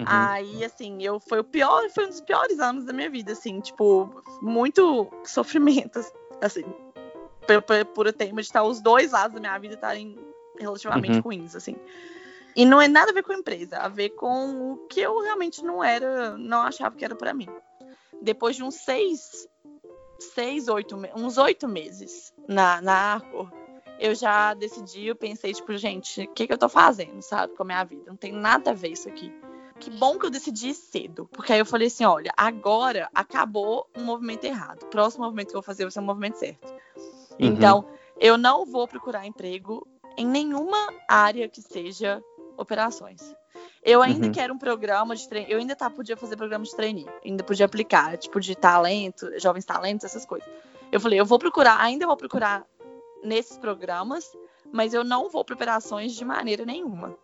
[0.00, 0.06] Uhum.
[0.06, 3.60] Aí, assim, eu foi o pior, foi um dos piores anos da minha vida, assim,
[3.60, 6.00] tipo, muito sofrimento,
[6.40, 6.64] assim,
[7.46, 10.18] por, por, por tema de estar os dois lados da minha vida estarem
[10.58, 11.20] relativamente uhum.
[11.20, 11.76] ruins, assim.
[12.56, 15.20] E não é nada a ver com a empresa, a ver com o que eu
[15.20, 17.48] realmente não era, não achava que era para mim.
[18.20, 19.48] Depois de uns seis,
[20.18, 23.50] seis, oito, uns oito meses na, na Arcor,
[23.98, 27.62] eu já decidi, eu pensei, tipo, gente, o que, que eu tô fazendo, sabe, com
[27.62, 28.04] a minha vida?
[28.06, 29.32] Não tem nada a ver isso aqui.
[29.80, 34.04] Que bom que eu decidi cedo, porque aí eu falei assim, olha, agora acabou um
[34.04, 34.82] movimento errado.
[34.82, 36.68] O próximo movimento que eu vou fazer vai ser o um movimento certo.
[36.68, 36.76] Uhum.
[37.38, 37.86] Então,
[38.20, 39.88] eu não vou procurar emprego
[40.18, 40.76] em nenhuma
[41.08, 42.22] área que seja
[42.58, 43.34] operações.
[43.82, 44.32] Eu ainda uhum.
[44.32, 45.48] quero um programa de treino.
[45.48, 47.06] Eu ainda tá, podia fazer programa de trainee.
[47.24, 50.46] Ainda podia aplicar, tipo, de talento, jovens talentos, essas coisas.
[50.92, 52.66] Eu falei, eu vou procurar, ainda vou procurar
[53.24, 54.30] nesses programas,
[54.70, 57.16] mas eu não vou para operações de maneira nenhuma.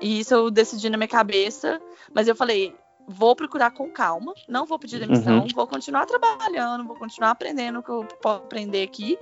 [0.00, 1.80] E isso eu decidi na minha cabeça,
[2.12, 2.74] mas eu falei,
[3.06, 5.48] vou procurar com calma, não vou pedir demissão, uhum.
[5.54, 9.18] vou continuar trabalhando, vou continuar aprendendo o que eu posso aprender aqui.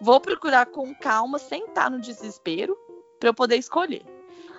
[0.00, 2.76] Vou procurar com calma, sem estar no desespero,
[3.18, 4.02] para eu poder escolher.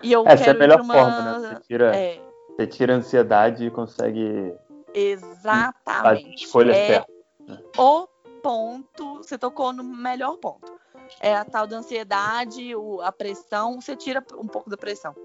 [0.01, 0.93] E eu Essa quero é a melhor uma...
[0.93, 1.49] forma, né?
[1.49, 2.21] Você tira, é...
[2.49, 4.53] você tira a ansiedade e consegue.
[4.93, 6.45] Exatamente.
[6.45, 7.13] Escolha é certa.
[7.77, 8.07] O
[8.41, 10.73] ponto, você tocou no melhor ponto.
[11.19, 12.71] É a tal da ansiedade,
[13.03, 15.15] a pressão, você tira um pouco da pressão.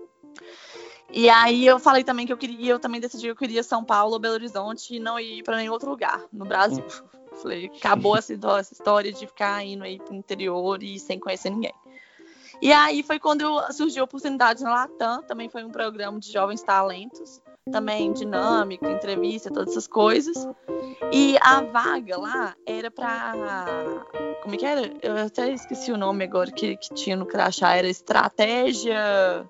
[1.13, 3.85] E aí eu falei também que eu queria, eu também decidi que eu queria São
[3.85, 6.85] Paulo Belo Horizonte e não ir para nenhum outro lugar no Brasil.
[7.43, 11.73] Falei, acabou essa, história de ficar indo aí pro interior e sem conhecer ninguém.
[12.61, 16.63] E aí foi quando surgiu a oportunidade na Latam, também foi um programa de jovens
[16.63, 17.41] talentos,
[17.73, 20.47] também dinâmica, entrevista, todas essas coisas.
[21.13, 23.33] E a vaga lá era para
[24.43, 24.93] como é que era?
[25.03, 29.49] Eu até esqueci o nome agora que, que tinha no crachá, era estratégia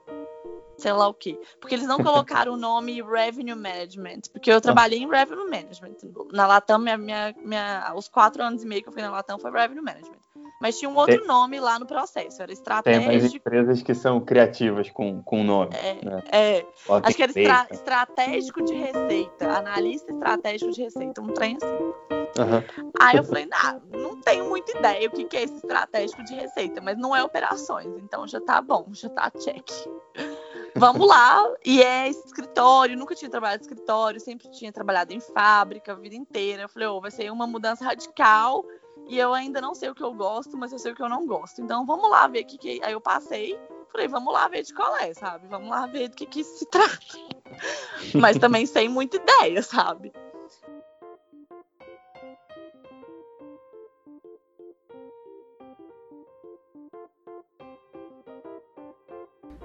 [0.81, 1.39] sei lá o quê.
[1.61, 5.97] Porque eles não colocaram o nome Revenue Management, porque eu trabalhei em Revenue Management.
[6.33, 9.39] Na Latam, minha, minha, minha, os quatro anos e meio que eu fui na Latam
[9.39, 10.21] foi Revenue Management.
[10.61, 13.09] Mas tinha um outro tem, nome lá no processo, era estratégico.
[13.09, 15.75] Tem mais empresas que são criativas com, com nome.
[15.75, 16.23] É, né?
[16.31, 16.67] é.
[17.03, 22.21] acho que era estra, estratégico de receita, analista estratégico de receita, um trem assim.
[22.39, 22.91] Uhum.
[23.01, 26.35] Aí eu falei, nah, não tenho muita ideia o que, que é esse estratégico de
[26.35, 29.69] receita, mas não é operações, então já tá bom, já tá check.
[30.81, 31.47] Vamos lá.
[31.63, 36.15] E é escritório, nunca tinha trabalhado em escritório, sempre tinha trabalhado em fábrica a vida
[36.17, 36.63] inteira.
[36.63, 38.65] Eu falei, oh, vai ser uma mudança radical
[39.07, 41.09] e eu ainda não sei o que eu gosto, mas eu sei o que eu
[41.09, 41.61] não gosto.
[41.61, 42.81] Então vamos lá ver o que, que.
[42.83, 43.59] Aí eu passei,
[43.93, 45.47] falei, vamos lá ver de qual é, sabe?
[45.49, 46.97] Vamos lá ver do que, que se trata.
[48.19, 50.11] mas também sem muita ideia, sabe?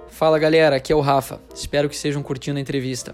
[0.09, 1.41] Fala galera, aqui é o Rafa.
[1.53, 3.13] Espero que estejam curtindo a entrevista.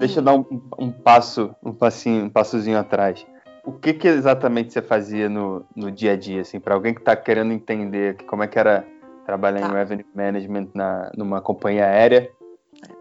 [0.00, 0.44] deixa eu dar um,
[0.78, 3.24] um, passo, um passinho, um passozinho atrás.
[3.62, 7.00] O que, que exatamente você fazia no, no dia a dia, assim, para alguém que
[7.00, 8.84] está querendo entender como é que era
[9.26, 9.68] trabalhar tá.
[9.68, 12.32] em revenue management na, numa companhia aérea?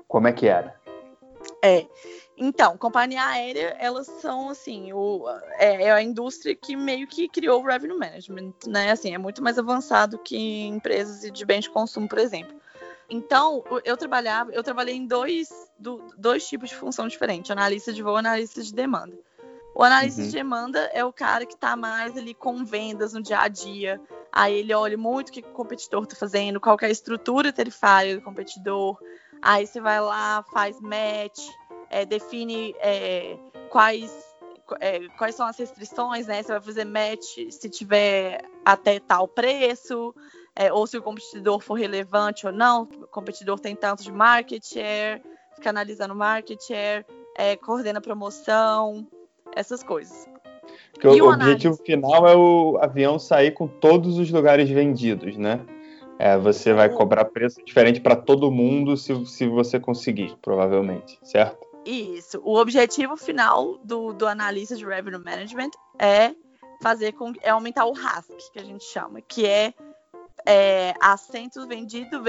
[0.08, 0.76] Como é que era?
[1.64, 1.86] É.
[2.38, 5.26] Então, companhia aérea, elas são assim, o,
[5.58, 8.92] é, é, a indústria que meio que criou o revenue management, né?
[8.92, 12.56] Assim, é muito mais avançado que empresas de bens de consumo, por exemplo.
[13.10, 18.04] Então, eu trabalhava, eu trabalhei em dois, do, dois tipos de função diferentes, analista de
[18.04, 19.18] voo e analista de demanda.
[19.74, 20.28] O analista uhum.
[20.28, 24.00] de demanda é o cara que está mais ali com vendas no dia a dia.
[24.32, 28.16] Aí ele olha muito o que o competidor está fazendo, qual é a estrutura tarifária
[28.16, 29.00] do competidor.
[29.42, 31.40] Aí você vai lá, faz match,
[31.90, 33.38] é, define é,
[33.70, 34.12] quais,
[34.80, 36.44] é, quais são as restrições, né?
[36.44, 40.14] Você vai fazer match se tiver até tal preço,
[40.60, 42.82] é, ou se o competidor for relevante ou não.
[42.82, 45.24] O competidor tem tanto de market share,
[45.56, 47.06] fica analisando market share,
[47.38, 49.08] é, coordena promoção,
[49.56, 50.28] essas coisas.
[50.92, 55.62] Porque o, o objetivo final é o avião sair com todos os lugares vendidos, né?
[56.20, 61.66] É, você vai cobrar preço diferente para todo mundo se, se você conseguir, provavelmente, certo?
[61.86, 62.42] Isso.
[62.44, 66.36] O objetivo final do, do analista de revenue management é
[66.82, 69.74] fazer com é aumentar o RASC, que a gente chama, que é,
[70.46, 72.22] é assentos vendido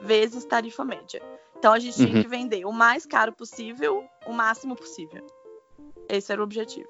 [0.00, 1.22] vezes tarifa média.
[1.58, 2.06] Então a gente uhum.
[2.06, 5.24] tinha que vender o mais caro possível, o máximo possível.
[6.08, 6.88] Esse era o objetivo.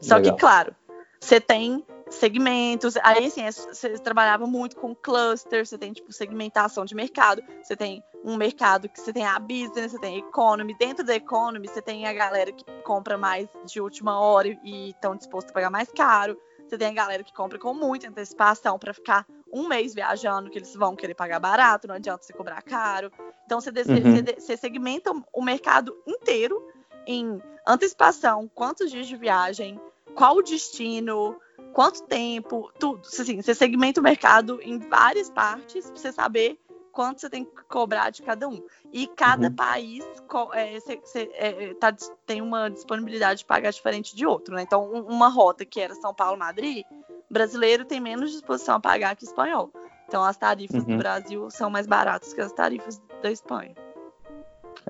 [0.00, 0.34] Só Legal.
[0.34, 0.76] que, claro,
[1.20, 2.96] você tem segmentos.
[3.02, 7.42] Aí, assim, é, você trabalhava muito com clusters, você tem, tipo, segmentação de mercado.
[7.62, 10.74] Você tem um mercado que você tem a business, você tem a economy.
[10.78, 15.16] Dentro da economy, você tem a galera que compra mais de última hora e estão
[15.16, 16.38] dispostos a pagar mais caro.
[16.72, 20.56] Você tem a galera que compra com muita antecipação para ficar um mês viajando, que
[20.56, 23.12] eles vão querer pagar barato, não adianta você cobrar caro.
[23.44, 24.24] Então, você, uhum.
[24.24, 26.66] você, você segmenta o mercado inteiro
[27.06, 29.78] em antecipação, quantos dias de viagem,
[30.14, 31.38] qual o destino,
[31.74, 33.02] quanto tempo, tudo.
[33.06, 36.58] Assim, você segmenta o mercado em várias partes para você saber
[36.92, 38.62] quanto você tem que cobrar de cada um.
[38.92, 39.54] E cada uhum.
[39.54, 40.04] país
[40.52, 41.94] é, cê, cê, é, tá,
[42.26, 44.62] tem uma disponibilidade de pagar diferente de outro, né?
[44.62, 46.84] Então, uma rota que era São Paulo-Madrid,
[47.30, 49.70] brasileiro tem menos disposição a pagar que espanhol.
[50.06, 50.90] Então, as tarifas uhum.
[50.90, 53.74] do Brasil são mais baratas que as tarifas da Espanha.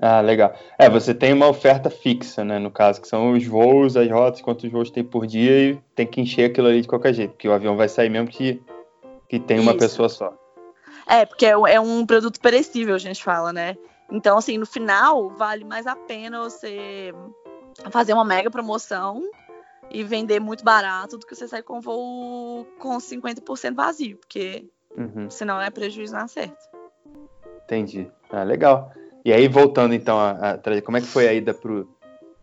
[0.01, 0.53] Ah, legal.
[0.77, 2.59] É, você tem uma oferta fixa, né?
[2.59, 6.05] No caso, que são os voos, as rotas, quantos voos tem por dia e tem
[6.05, 8.61] que encher aquilo ali de qualquer jeito, porque o avião vai sair mesmo que,
[9.29, 9.79] que tem uma Isso.
[9.79, 10.33] pessoa só.
[11.07, 13.75] É, porque é, é um produto perecível, a gente fala, né?
[14.11, 17.13] Então, assim, no final, vale mais a pena você
[17.89, 19.23] fazer uma mega promoção
[19.89, 24.65] e vender muito barato do que você sair com voo com 50% vazio, porque
[24.97, 25.29] uhum.
[25.29, 26.57] senão é prejuízo na certa.
[27.65, 28.09] Entendi.
[28.29, 28.91] Ah, legal.
[29.25, 31.89] E aí, voltando então a, a como é que foi a ida pro,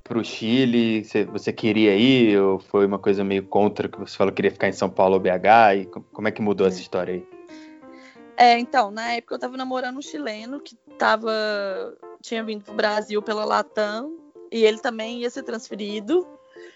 [0.02, 1.04] pro Chile?
[1.04, 4.50] Você, você, queria ir ou foi uma coisa meio contra que você falou que queria
[4.50, 5.76] ficar em São Paulo ou BH?
[5.76, 6.70] E como é que mudou é.
[6.70, 7.39] essa história aí?
[8.40, 11.30] É, então, na época eu tava namorando um chileno que tava,
[12.22, 14.16] tinha vindo pro Brasil pela Latam
[14.50, 16.26] e ele também ia ser transferido.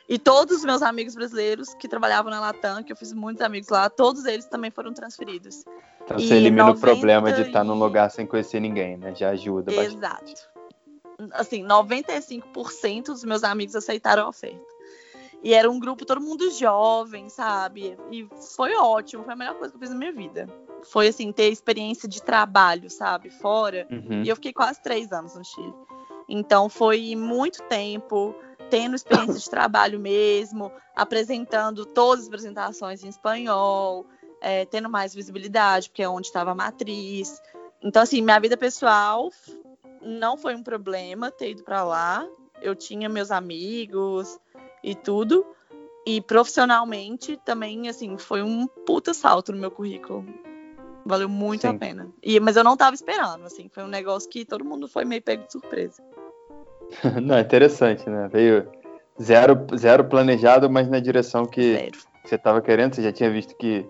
[0.06, 3.70] E todos os meus amigos brasileiros que trabalhavam na Latam, que eu fiz muitos amigos
[3.70, 5.64] lá, todos eles também foram transferidos.
[6.04, 6.76] Então você elimina 90...
[6.76, 9.14] o problema de estar num lugar sem conhecer ninguém, né?
[9.14, 9.96] Já ajuda bastante.
[9.96, 10.34] Exato.
[11.32, 14.73] Assim, 95% dos meus amigos aceitaram a oferta.
[15.44, 17.98] E era um grupo, todo mundo jovem, sabe?
[18.10, 18.26] E
[18.56, 20.48] foi ótimo, foi a melhor coisa que eu fiz na minha vida.
[20.84, 23.28] Foi, assim, ter experiência de trabalho, sabe?
[23.28, 23.86] Fora.
[23.90, 24.22] Uhum.
[24.22, 25.74] E eu fiquei quase três anos no Chile.
[26.26, 28.34] Então foi muito tempo
[28.70, 34.06] tendo experiência de trabalho mesmo, apresentando todas as apresentações em espanhol,
[34.40, 37.38] é, tendo mais visibilidade, porque é onde estava a matriz.
[37.82, 39.30] Então, assim, minha vida pessoal
[40.00, 42.26] não foi um problema ter ido para lá.
[42.62, 44.38] Eu tinha meus amigos
[44.84, 45.44] e tudo.
[46.06, 50.24] E profissionalmente também, assim, foi um puta salto no meu currículo.
[51.04, 51.68] Valeu muito Sim.
[51.68, 52.08] a pena.
[52.22, 55.22] E, mas eu não tava esperando, assim, foi um negócio que todo mundo foi meio
[55.22, 56.02] pego de surpresa.
[57.22, 58.28] não, é interessante, né?
[58.30, 58.68] Veio
[59.20, 61.98] zero, zero planejado, mas na direção que zero.
[62.24, 63.86] você tava querendo, você já tinha visto que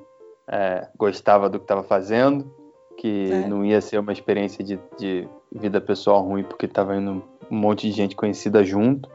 [0.49, 2.53] é, gostava do que estava fazendo,
[2.97, 3.49] que é.
[3.49, 7.89] não ia ser uma experiência de, de vida pessoal ruim porque estava indo um monte
[7.89, 9.09] de gente conhecida junto.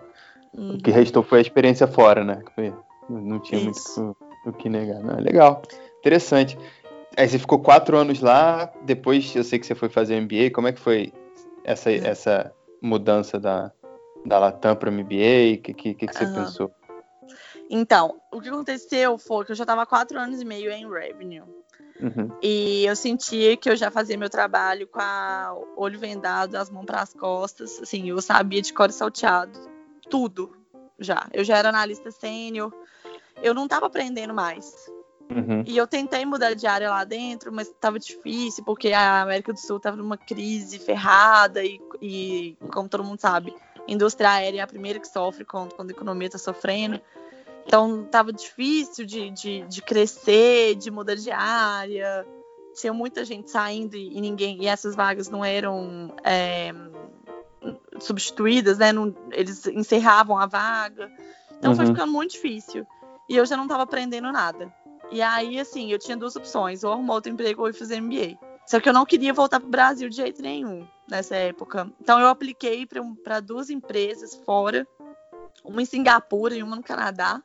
[0.53, 0.75] Uhum.
[0.75, 2.41] O que restou foi a experiência fora, né?
[3.09, 4.01] Não tinha Isso.
[4.01, 4.99] muito o que negar.
[4.99, 5.61] Não, é legal,
[5.99, 6.57] interessante.
[7.17, 10.51] Aí você ficou quatro anos lá, depois eu sei que você foi fazer MBA.
[10.53, 11.13] Como é que foi
[11.63, 11.97] essa, é.
[11.97, 13.71] essa mudança da,
[14.25, 15.55] da Latam para o MBA?
[15.55, 16.33] O que, que, que, você uhum.
[16.35, 16.71] pensou?
[17.69, 21.43] Então, o que aconteceu foi que eu já estava quatro anos e meio em revenue.
[21.99, 22.31] Uhum.
[22.41, 26.85] E eu sentia que eu já fazia meu trabalho com a olho vendado, as mãos
[26.85, 27.79] para as costas.
[27.81, 29.59] Assim, eu sabia de cor salteado
[30.09, 30.55] tudo
[30.99, 31.27] já.
[31.33, 32.73] Eu já era analista sênior.
[33.41, 34.89] Eu não estava aprendendo mais.
[35.29, 35.63] Uhum.
[35.65, 39.59] E eu tentei mudar de área lá dentro, mas estava difícil, porque a América do
[39.59, 43.55] Sul estava numa crise ferrada e, e, como todo mundo sabe,
[43.87, 46.99] indústria aérea é a primeira que sofre quando, quando a economia está sofrendo.
[47.65, 52.25] Então, estava difícil de, de, de, crescer, de mudar de área.
[52.73, 56.73] Tinha muita gente saindo e, e ninguém e essas vagas não eram é,
[58.03, 58.91] substituídas, né?
[58.91, 61.11] Não, eles encerravam a vaga.
[61.57, 61.77] Então, uhum.
[61.77, 62.85] foi ficando muito difícil.
[63.27, 64.73] E eu já não estava aprendendo nada.
[65.11, 68.37] E aí, assim, eu tinha duas opções: ou arrumar outro emprego ou ir fazer MBA.
[68.69, 71.91] Só que eu não queria voltar para o Brasil de jeito nenhum nessa época.
[71.99, 72.87] Então eu apliquei
[73.23, 74.87] para duas empresas fora,
[75.63, 77.41] uma em Singapura e uma no Canadá.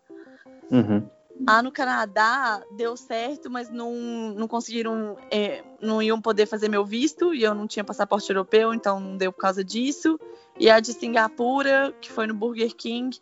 [0.71, 1.09] Uhum.
[1.47, 3.91] Ah, no Canadá deu certo, mas não,
[4.37, 8.75] não conseguiram, é, não iam poder fazer meu visto e eu não tinha passaporte europeu,
[8.75, 10.21] então não deu por causa disso.
[10.59, 13.19] E a de Singapura, que foi no Burger King,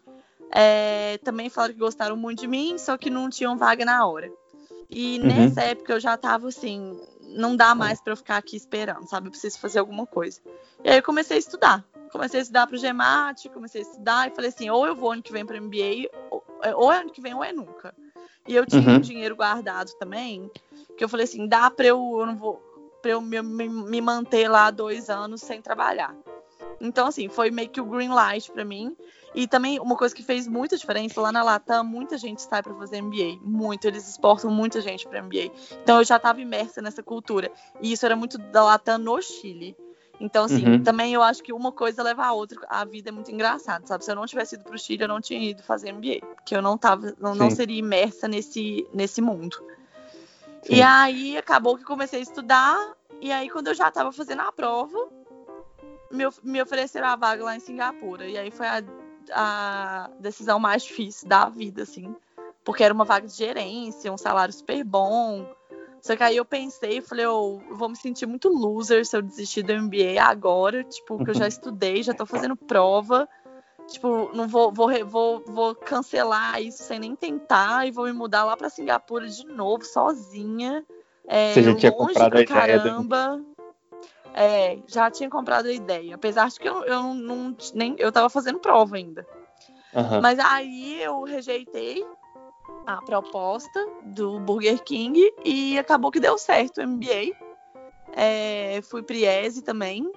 [0.51, 4.31] é, também falaram que gostaram muito de mim, só que não tinham vaga na hora.
[4.91, 5.27] E uhum.
[5.27, 9.29] nessa época eu já tava assim, não dá mais para eu ficar aqui esperando, sabe?
[9.29, 10.41] Eu preciso fazer alguma coisa.
[10.85, 11.85] E aí eu comecei a estudar.
[12.11, 15.13] Comecei a estudar para o GEMAT, comecei a estudar e falei assim, ou eu vou
[15.13, 17.95] ano que vem para MBA, ou, ou é ano que vem ou é nunca.
[18.47, 18.97] E eu tinha uhum.
[18.97, 20.51] um dinheiro guardado também,
[20.99, 22.61] que eu falei assim, dá para eu, eu não vou,
[23.01, 26.15] para eu me, me, me manter lá dois anos sem trabalhar.
[26.83, 28.97] Então, assim, foi meio que o green light para mim.
[29.35, 32.75] E também uma coisa que fez muita diferença lá na Latam, muita gente sai para
[32.75, 35.51] fazer MBA, muito, eles exportam muita gente para MBA.
[35.83, 37.51] Então eu já estava imersa nessa cultura.
[37.81, 39.77] E isso era muito da Latam no Chile.
[40.21, 40.83] Então, assim, uhum.
[40.83, 42.59] também eu acho que uma coisa leva a outra.
[42.69, 44.05] A vida é muito engraçada, sabe?
[44.05, 46.21] Se eu não tivesse ido para o Chile, eu não tinha ido fazer MBA.
[46.37, 49.57] Porque eu não tava, não, não seria imersa nesse, nesse mundo.
[50.63, 50.75] Sim.
[50.75, 52.95] E aí acabou que comecei a estudar.
[53.21, 54.99] E aí, quando eu já estava fazendo a prova,
[56.13, 58.27] me, me ofereceram a vaga lá em Singapura.
[58.27, 58.83] E aí foi a
[59.31, 62.15] a decisão mais difícil da vida, assim.
[62.65, 65.47] Porque era uma vaga de gerência, um salário super bom.
[66.01, 69.23] Só que aí eu pensei, falei, oh, eu vou me sentir muito loser se eu
[69.23, 73.29] desistir do MBA agora, tipo, que eu já estudei, já tô fazendo prova.
[73.89, 78.45] Tipo, não vou, vou, vou, vou cancelar isso sem nem tentar e vou me mudar
[78.45, 80.85] lá para Singapura de novo, sozinha.
[81.27, 83.39] É, Você já tinha comprado a ideia caramba.
[83.39, 83.52] Do...
[84.35, 86.15] É, já tinha comprado a ideia.
[86.15, 89.27] Apesar de que eu, eu não nem eu tava fazendo prova ainda.
[89.95, 90.21] Uhum.
[90.23, 92.05] Mas aí eu rejeitei
[92.87, 97.37] a proposta do Burger King e acabou que deu certo o MBA.
[98.15, 100.11] É, fui Priese também.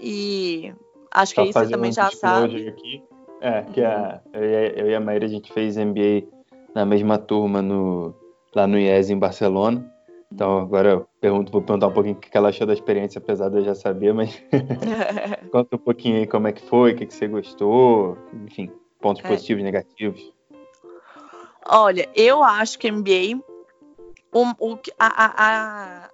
[0.00, 0.74] E
[1.10, 2.68] acho que isso também um já sabe.
[2.68, 3.02] Aqui.
[3.42, 6.28] É, que a, eu, e, eu e a Maíra a gente fez MBA
[6.74, 8.14] na mesma turma no,
[8.54, 9.90] lá no IES em Barcelona.
[10.32, 13.48] Então agora eu pergunto, vou perguntar um pouquinho o que ela achou da experiência, apesar
[13.50, 14.42] de eu já saber, mas
[15.52, 18.16] conta um pouquinho aí como é que foi, o que, que você gostou,
[18.46, 19.28] enfim, pontos é.
[19.28, 20.32] positivos e negativos.
[21.66, 23.42] Olha, eu acho que MBA
[24.32, 26.10] o, o, a, a, a,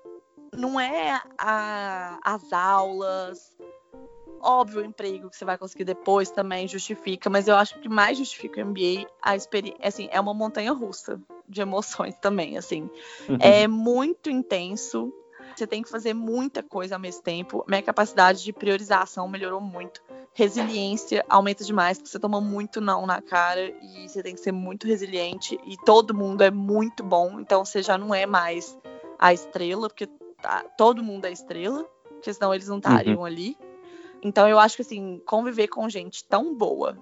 [0.57, 3.57] não é a, as aulas,
[4.41, 8.19] óbvio o emprego que você vai conseguir depois também justifica, mas eu acho que mais
[8.19, 12.89] justifica o MBA a experiência, assim, é uma montanha russa de emoções também, assim.
[13.29, 13.39] Uhum.
[13.41, 15.13] É muito intenso.
[15.55, 17.65] Você tem que fazer muita coisa ao mesmo tempo.
[17.67, 20.03] Minha capacidade de priorização melhorou muito.
[20.35, 24.53] Resiliência aumenta demais, porque você toma muito não na cara e você tem que ser
[24.53, 25.59] muito resiliente.
[25.65, 28.77] E todo mundo é muito bom, então você já não é mais
[29.19, 30.07] a estrela, porque
[30.43, 33.25] tá, todo mundo é estrela, porque senão eles não estariam uhum.
[33.25, 33.57] ali.
[34.23, 36.99] Então eu acho que assim, conviver com gente tão boa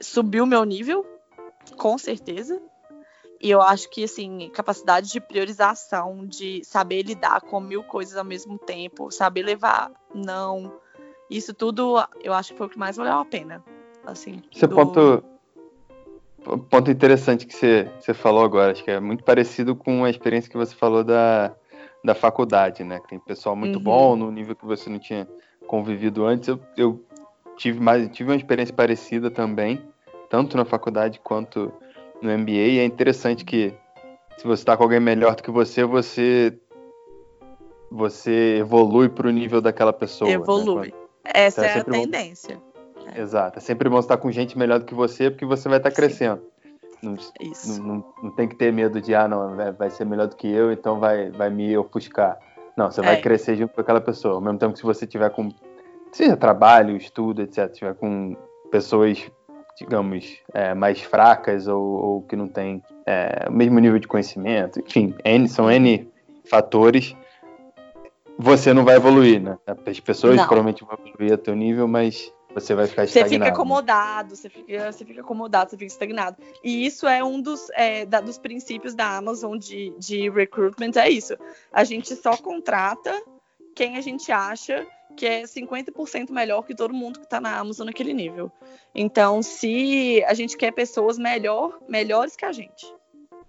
[0.00, 1.06] subiu meu nível,
[1.76, 2.60] com certeza.
[3.40, 8.24] E eu acho que, assim, capacidade de priorização, de saber lidar com mil coisas ao
[8.24, 10.72] mesmo tempo, saber levar não.
[11.30, 13.62] Isso tudo eu acho que foi o que mais valeu a pena.
[14.04, 14.74] Assim, Esse do...
[14.74, 15.22] ponto,
[16.70, 20.50] ponto interessante que você, você falou agora, acho que é muito parecido com a experiência
[20.50, 21.54] que você falou da,
[22.04, 22.98] da faculdade, né?
[23.00, 23.84] Que tem pessoal muito uhum.
[23.84, 25.28] bom no nível que você não tinha
[25.66, 26.48] convivido antes.
[26.48, 27.04] Eu, eu
[27.56, 29.80] tive, mais, tive uma experiência parecida também,
[30.28, 31.72] tanto na faculdade quanto
[32.22, 32.52] no MBA.
[32.52, 33.74] E é interessante que
[34.36, 36.58] se você está com alguém melhor do que você, você
[37.90, 40.28] você evolui para o nível daquela pessoa.
[40.28, 40.36] Né?
[40.36, 40.88] Evolui.
[40.88, 40.92] Né?
[41.24, 42.56] Essa então, é, é a tendência.
[42.56, 43.08] Bom...
[43.14, 43.20] É.
[43.20, 43.58] Exato.
[43.58, 46.42] É sempre bom estar com gente melhor do que você, porque você vai estar crescendo.
[47.02, 47.80] Não, Isso.
[47.80, 50.48] Não, não, não, tem que ter medo de, ah, não, vai ser melhor do que
[50.48, 52.38] eu, então vai, vai me ofuscar.
[52.76, 53.20] Não, você vai é.
[53.20, 54.34] crescer junto com aquela pessoa.
[54.34, 55.48] Ao mesmo tempo que se você tiver com,
[56.12, 58.36] seja trabalho, estudo, etc., tiver com
[58.70, 59.30] pessoas
[59.78, 64.80] digamos, é, mais fracas ou, ou, que não têm é, o mesmo nível de conhecimento,
[64.80, 66.10] enfim, N, são N
[66.50, 67.14] fatores,
[68.36, 69.58] você não vai evoluir, né?
[69.86, 70.46] As pessoas não.
[70.46, 73.30] provavelmente vão evoluir a teu nível, mas você vai ficar estagnado.
[73.30, 76.36] Você fica acomodado, você fica, você fica acomodado, você fica estagnado.
[76.62, 81.08] E isso é um dos, é, da, dos princípios da Amazon de, de recruitment, é
[81.08, 81.36] isso.
[81.72, 83.12] A gente só contrata
[83.74, 84.86] quem a gente acha
[85.18, 88.52] que é 50% melhor que todo mundo que está na Amazon naquele nível.
[88.94, 92.86] Então, se a gente quer pessoas melhor, melhores que a gente.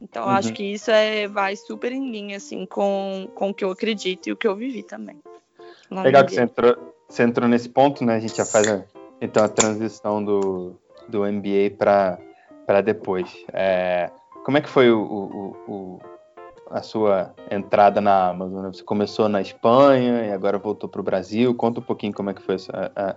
[0.01, 0.31] Então, uhum.
[0.31, 4.27] acho que isso é, vai super em linha assim, com, com o que eu acredito
[4.27, 5.21] e o que eu vivi também.
[5.91, 8.15] Legal que você entrou, você entrou nesse ponto, né?
[8.15, 8.83] A gente já faz a,
[9.21, 10.75] então, a transição do,
[11.07, 13.29] do MBA para depois.
[13.53, 14.09] É,
[14.43, 15.99] como é que foi o, o, o,
[16.69, 18.71] a sua entrada na Amazon?
[18.71, 21.53] Você começou na Espanha e agora voltou para o Brasil.
[21.55, 23.15] Conta um pouquinho como é que foi essa, a,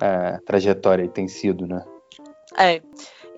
[0.00, 1.84] a, a trajetória e tem sido, né?
[2.56, 2.82] É.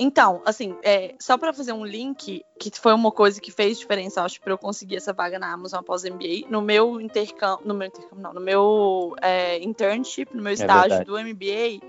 [0.03, 4.23] Então, assim, é, só para fazer um link, que foi uma coisa que fez diferença,
[4.23, 7.75] acho, para eu conseguir essa vaga na Amazon após o MBA, no meu intercâmbio, no
[7.75, 11.87] meu intercâmbio, não, no meu é, internship, no meu é estágio é do MBA,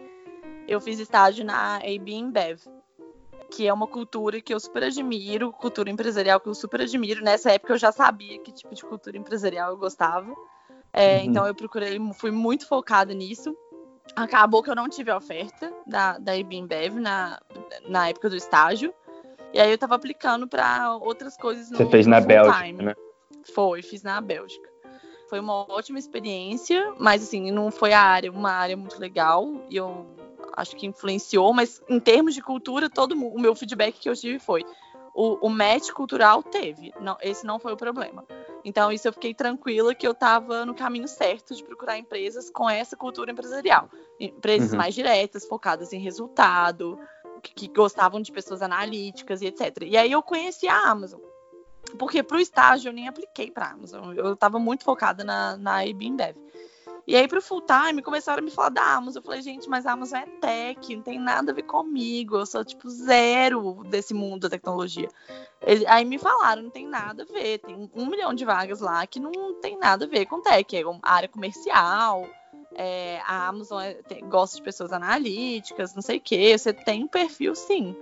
[0.67, 2.59] eu fiz estágio na AB InBev,
[3.51, 7.23] que é uma cultura que eu super admiro, cultura empresarial que eu super admiro.
[7.23, 10.33] Nessa época eu já sabia que tipo de cultura empresarial eu gostava.
[10.93, 11.23] É, uhum.
[11.25, 13.55] Então eu procurei, fui muito focada nisso.
[14.15, 17.39] Acabou que eu não tive oferta da, da IBMBev na,
[17.87, 18.93] na época do estágio.
[19.53, 22.83] E aí eu tava aplicando para outras coisas no Você fez na Bélgica, time.
[22.83, 22.95] né?
[23.53, 24.69] Foi, fiz na Bélgica.
[25.29, 29.45] Foi uma ótima experiência, mas assim, não foi a área, uma área muito legal.
[29.69, 30.05] E eu
[30.53, 34.39] acho que influenciou, mas em termos de cultura, todo o meu feedback que eu tive
[34.39, 34.65] foi
[35.13, 38.25] o, o match cultural teve, não, esse não foi o problema.
[38.63, 42.69] Então, isso eu fiquei tranquila que eu estava no caminho certo de procurar empresas com
[42.69, 43.89] essa cultura empresarial.
[44.19, 44.77] Empresas uhum.
[44.77, 46.99] mais diretas, focadas em resultado,
[47.41, 49.83] que, que, gostavam de pessoas analíticas e etc.
[49.83, 51.19] E aí eu conheci a Amazon.
[51.97, 54.13] Porque para o estágio eu nem apliquei para a Amazon.
[54.13, 56.17] Eu estava muito focada na, na IBM
[57.07, 59.21] e aí, pro full time, começaram a me falar da Amazon.
[59.21, 62.37] Eu falei, gente, mas a Amazon é tech, não tem nada a ver comigo.
[62.37, 65.09] Eu sou, tipo, zero desse mundo da tecnologia.
[65.87, 67.59] Aí me falaram, não tem nada a ver.
[67.59, 70.75] Tem um milhão de vagas lá que não tem nada a ver com tech.
[70.75, 72.27] É uma área comercial.
[72.73, 76.57] É, a Amazon é, tem, gosta de pessoas analíticas, não sei o quê.
[76.57, 77.95] Você tem um perfil, sim.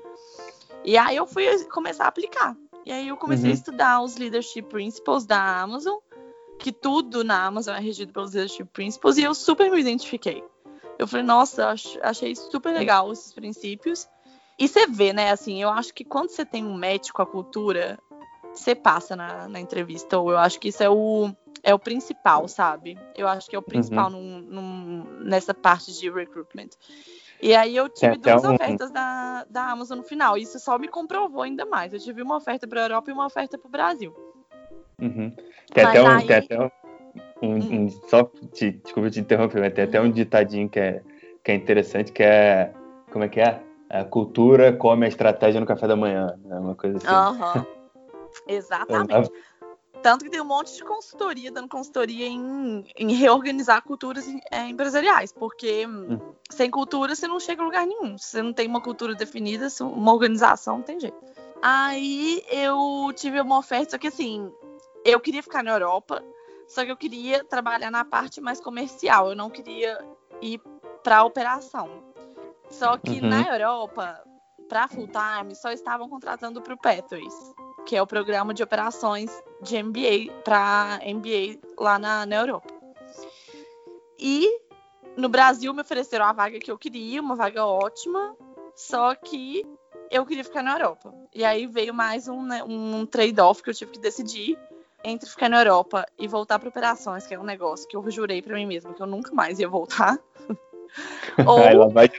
[0.83, 2.55] E aí eu fui começar a aplicar.
[2.85, 3.51] E aí eu comecei uhum.
[3.51, 5.97] a estudar os leadership principles da Amazon
[6.59, 10.43] que tudo na Amazon é regido pelos leadership principles e eu super me identifiquei.
[10.97, 14.07] Eu falei, nossa, achei super legal esses princípios.
[14.59, 17.25] E você vê, né, assim, eu acho que quando você tem um match com a
[17.25, 17.97] cultura,
[18.53, 21.33] você passa na, na entrevista, ou eu acho que isso é o,
[21.63, 22.99] é o principal, sabe?
[23.15, 24.41] Eu acho que é o principal uhum.
[24.41, 26.71] num, num, nessa parte de recruitment.
[27.41, 28.53] E aí eu tive duas um...
[28.53, 30.37] ofertas da, da Amazon no final.
[30.37, 31.93] E isso só me comprovou ainda mais.
[31.93, 34.13] Eu tive uma oferta para a Europa e uma oferta para o Brasil.
[35.01, 35.33] Uhum.
[35.73, 36.27] Tem, até um, aí...
[36.27, 36.69] tem até um,
[37.41, 37.85] um, hum.
[37.85, 41.01] um, Só te, desculpa te interromper, mas tem até um ditadinho que é,
[41.43, 42.73] que é interessante, que é.
[43.11, 43.61] Como é que é?
[43.89, 46.37] A cultura come a estratégia no café da manhã.
[46.49, 47.07] É uma coisa assim.
[47.07, 47.65] Uhum.
[48.47, 49.31] Exatamente.
[50.01, 55.33] Tanto que tem um monte de consultoria, dando consultoria em, em reorganizar culturas é, empresariais,
[55.33, 56.19] porque hum.
[56.49, 58.17] sem cultura você não chega a lugar nenhum.
[58.17, 61.17] Se você não tem uma cultura definida, uma organização, não tem jeito.
[61.61, 64.49] Aí eu tive uma oferta, só que assim,
[65.03, 66.23] eu queria ficar na Europa,
[66.67, 69.97] só que eu queria trabalhar na parte mais comercial, eu não queria
[70.41, 70.61] ir
[71.03, 72.03] para a operação.
[72.69, 73.27] Só que uhum.
[73.27, 74.23] na Europa,
[74.67, 77.33] para full time, só estavam contratando para o Pathways,
[77.85, 79.31] que é o programa de operações
[79.61, 82.71] de MBA para MBA lá na, na Europa.
[84.19, 84.47] E
[85.17, 88.35] no Brasil me ofereceram a vaga que eu queria, uma vaga ótima,
[88.75, 89.65] só que
[90.11, 91.13] eu queria ficar na Europa.
[91.33, 94.57] E aí veio mais um, né, um trade-off que eu tive que decidir
[95.03, 98.41] entre ficar na Europa e voltar para operações, que é um negócio que eu jurei
[98.41, 100.17] para mim mesma que eu nunca mais ia voltar.
[101.45, 102.09] Ou Ai, lá, vai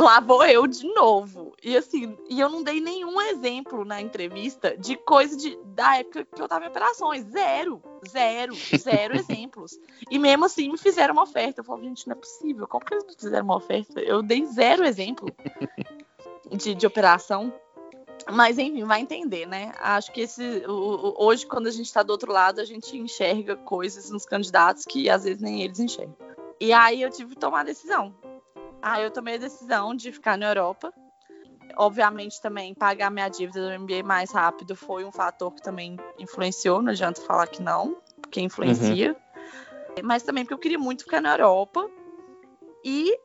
[0.00, 1.54] lá vou eu de novo.
[1.62, 6.24] E assim, e eu não dei nenhum exemplo na entrevista de coisa de, da época
[6.24, 7.24] que eu tava em operações.
[7.26, 9.78] Zero, zero, zero exemplos.
[10.10, 11.60] E mesmo assim me fizeram uma oferta.
[11.60, 12.66] Eu falei, gente, não é possível.
[12.66, 14.00] Como que eles me fizeram uma oferta?
[14.00, 15.28] Eu dei zero exemplo
[16.50, 17.52] de, de operação.
[18.28, 19.72] Mas enfim, vai entender, né?
[19.78, 22.96] Acho que esse o, o, hoje, quando a gente está do outro lado, a gente
[22.96, 26.16] enxerga coisas nos candidatos que às vezes nem eles enxergam.
[26.60, 28.14] E aí eu tive que tomar a decisão.
[28.82, 30.92] Aí eu tomei a decisão de ficar na Europa.
[31.76, 36.82] Obviamente também pagar minha dívida do MBA mais rápido foi um fator que também influenciou,
[36.82, 39.12] não adianta falar que não, porque influencia.
[39.12, 40.02] Uhum.
[40.04, 41.88] Mas também porque eu queria muito ficar na Europa.
[42.84, 43.16] E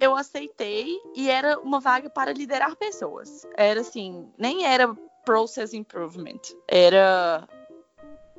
[0.00, 3.46] eu aceitei e era uma vaga para liderar pessoas.
[3.56, 4.94] Era assim, nem era
[5.24, 7.48] process improvement, era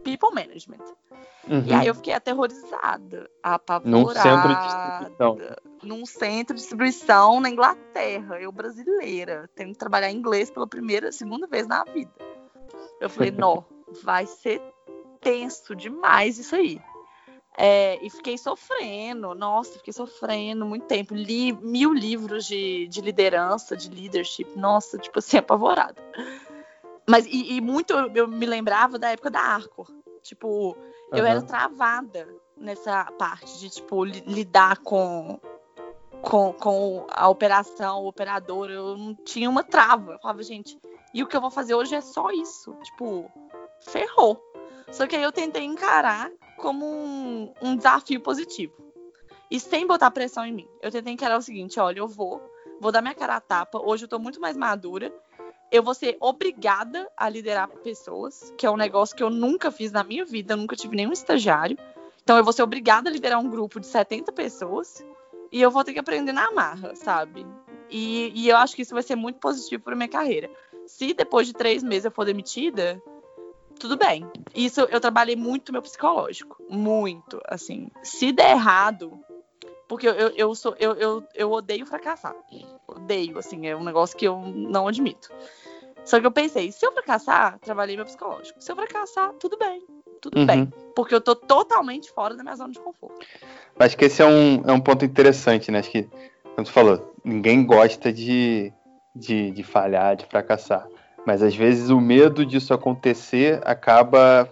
[0.03, 0.83] people management.
[1.47, 1.63] Uhum.
[1.65, 3.89] E aí eu fiquei aterrorizada, apavorada.
[3.89, 5.37] Num centro de distribuição.
[5.81, 11.47] Num centro de distribuição na Inglaterra, eu brasileira, tendo que trabalhar inglês pela primeira, segunda
[11.47, 12.11] vez na vida.
[12.99, 13.65] Eu falei, não,
[14.03, 14.61] vai ser
[15.21, 16.81] tenso demais isso aí.
[17.61, 21.13] É, e fiquei sofrendo, nossa, fiquei sofrendo muito tempo.
[21.13, 26.01] Li mil livros de, de liderança, de leadership, nossa, tipo assim, apavorada.
[27.05, 29.91] Mas, e, e, muito eu me lembrava da época da Arcor.
[30.21, 30.77] Tipo,
[31.11, 35.37] eu era travada nessa parte de, tipo, lidar com,
[36.21, 38.69] com, com a operação, o operador.
[38.69, 40.13] Eu não tinha uma trava.
[40.13, 40.79] Eu falava, gente,
[41.13, 42.73] e o que eu vou fazer hoje é só isso.
[42.83, 43.29] Tipo,
[43.81, 44.41] ferrou.
[44.93, 48.73] Só que aí eu tentei encarar como um, um desafio positivo.
[49.49, 50.67] E sem botar pressão em mim.
[50.81, 52.41] Eu tentei encarar o seguinte: olha, eu vou,
[52.79, 53.79] vou dar minha cara a tapa.
[53.79, 55.11] Hoje eu tô muito mais madura.
[55.71, 59.91] Eu vou ser obrigada a liderar pessoas, que é um negócio que eu nunca fiz
[59.91, 61.77] na minha vida, eu nunca tive nenhum estagiário.
[62.23, 65.03] Então eu vou ser obrigada a liderar um grupo de 70 pessoas
[65.51, 67.45] e eu vou ter que aprender na marra, sabe?
[67.89, 70.49] E, e eu acho que isso vai ser muito positivo para minha carreira.
[70.85, 73.01] Se depois de três meses eu for demitida,
[73.79, 74.27] tudo bem.
[74.53, 76.61] Isso eu trabalhei muito meu psicológico.
[76.69, 77.89] Muito, assim.
[78.03, 79.19] Se der errado,
[79.87, 82.35] porque eu, eu, sou eu, eu, eu odeio fracassar.
[82.87, 85.31] Odeio, assim, é um negócio que eu não admito.
[86.05, 88.61] Só que eu pensei, se eu fracassar, trabalhei meu psicológico.
[88.61, 89.83] Se eu fracassar, tudo bem.
[90.21, 90.45] Tudo uhum.
[90.45, 90.73] bem.
[90.95, 93.25] Porque eu tô totalmente fora da minha zona de conforto.
[93.79, 95.79] Acho que esse é um, é um ponto interessante, né?
[95.79, 96.03] Acho que,
[96.55, 98.73] como tu falou, ninguém gosta de,
[99.15, 100.87] de, de falhar, de fracassar.
[101.25, 104.49] Mas às vezes o medo disso acontecer acaba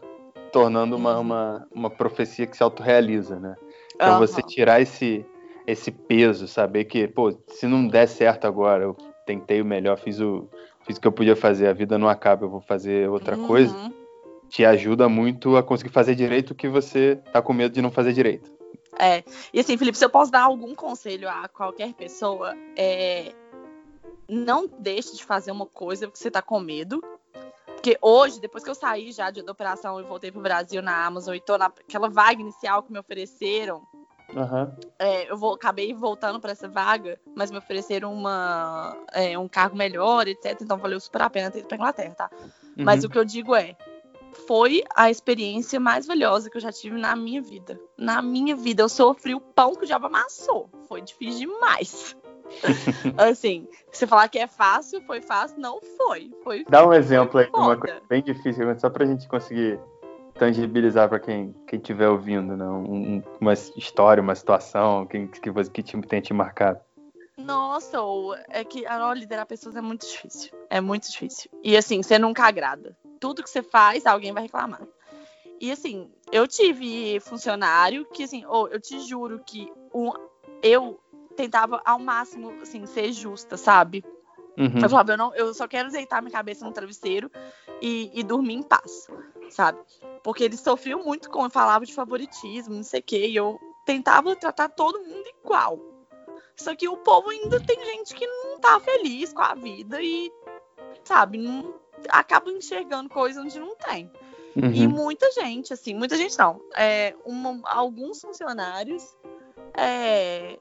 [0.51, 1.22] tornando uma, uhum.
[1.22, 3.55] uma, uma profecia que se autorrealiza, né?
[3.95, 4.20] Então uhum.
[4.20, 5.26] você tirar esse,
[5.65, 8.95] esse peso, saber que, pô, se não der certo agora, eu
[9.26, 10.47] tentei o melhor, fiz o,
[10.86, 13.47] fiz o que eu podia fazer, a vida não acaba, eu vou fazer outra uhum.
[13.47, 13.76] coisa,
[14.49, 17.91] te ajuda muito a conseguir fazer direito o que você tá com medo de não
[17.91, 18.51] fazer direito.
[18.99, 23.32] É, e assim, Felipe, se eu posso dar algum conselho a qualquer pessoa, é
[24.27, 27.01] não deixe de fazer uma coisa porque você tá com medo.
[27.65, 31.05] Porque hoje, depois que eu saí já de, da operação e voltei pro Brasil na
[31.05, 33.85] Amazon e tô naquela vaga inicial que me ofereceram,
[34.33, 34.75] Uhum.
[34.99, 39.75] É, eu vou, acabei voltando para essa vaga, mas me ofereceram uma, é, um cargo
[39.75, 40.59] melhor, etc.
[40.61, 42.29] Então valeu super a pena ter ido pra Inglaterra, tá?
[42.41, 42.83] Uhum.
[42.83, 43.77] Mas o que eu digo é,
[44.45, 47.79] foi a experiência mais valiosa que eu já tive na minha vida.
[47.97, 50.69] Na minha vida, eu sofri o pão que o diabo amassou.
[50.87, 52.15] Foi difícil demais.
[53.17, 56.31] assim, você falar que é fácil, foi fácil, não foi.
[56.43, 59.79] foi Dá um exemplo aí de uma coisa bem difícil, só pra gente conseguir
[60.37, 62.65] tangibilizar para quem estiver ouvindo, né?
[62.65, 66.79] Um, uma história, uma situação que, que, que, que te, tenha te marcado.
[67.37, 67.97] Nossa,
[68.49, 70.51] é que a liderar pessoas é muito difícil.
[70.69, 71.49] É muito difícil.
[71.63, 72.97] E assim, você nunca agrada.
[73.19, 74.81] Tudo que você faz, alguém vai reclamar.
[75.59, 80.11] E assim, eu tive funcionário que, assim, oh, eu te juro que um,
[80.61, 80.99] eu
[81.38, 84.03] tentava ao máximo, assim, ser justa, sabe?
[84.57, 84.79] Uhum.
[84.81, 87.31] Eu falava, eu, não, eu só quero deitar minha cabeça no travesseiro
[87.79, 89.07] e, e dormir em paz,
[89.49, 89.79] sabe?
[90.23, 94.35] Porque eles sofriam muito com, falava de favoritismo, não sei o quê, e eu tentava
[94.35, 95.79] tratar todo mundo igual.
[96.55, 100.31] Só que o povo ainda tem gente que não tá feliz com a vida e,
[101.03, 101.75] sabe, não,
[102.09, 104.11] acaba enxergando coisas onde não tem.
[104.55, 104.73] Uhum.
[104.73, 106.59] E muita gente, assim, muita gente não.
[106.75, 109.15] É, uma, alguns funcionários
[109.75, 110.57] é,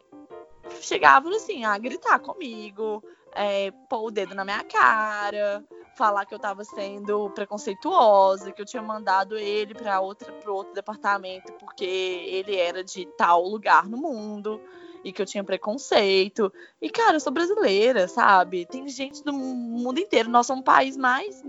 [0.80, 3.02] chegavam assim a gritar comigo,
[3.32, 5.64] é, pôr o dedo na minha cara,
[5.96, 10.74] falar que eu estava sendo preconceituosa, que eu tinha mandado ele para outra para outro
[10.74, 14.60] departamento porque ele era de tal lugar no mundo
[15.04, 16.52] e que eu tinha preconceito.
[16.80, 18.66] E cara, eu sou brasileira, sabe?
[18.66, 20.28] Tem gente do mundo inteiro.
[20.28, 21.44] Nós somos um país mais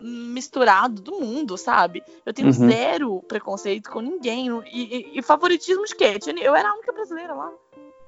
[0.00, 2.02] misturado do mundo, sabe?
[2.24, 2.52] Eu tenho uhum.
[2.52, 4.48] zero preconceito com ninguém.
[4.72, 6.18] E, e, e favoritismo de quê?
[6.40, 7.52] Eu era a única brasileira lá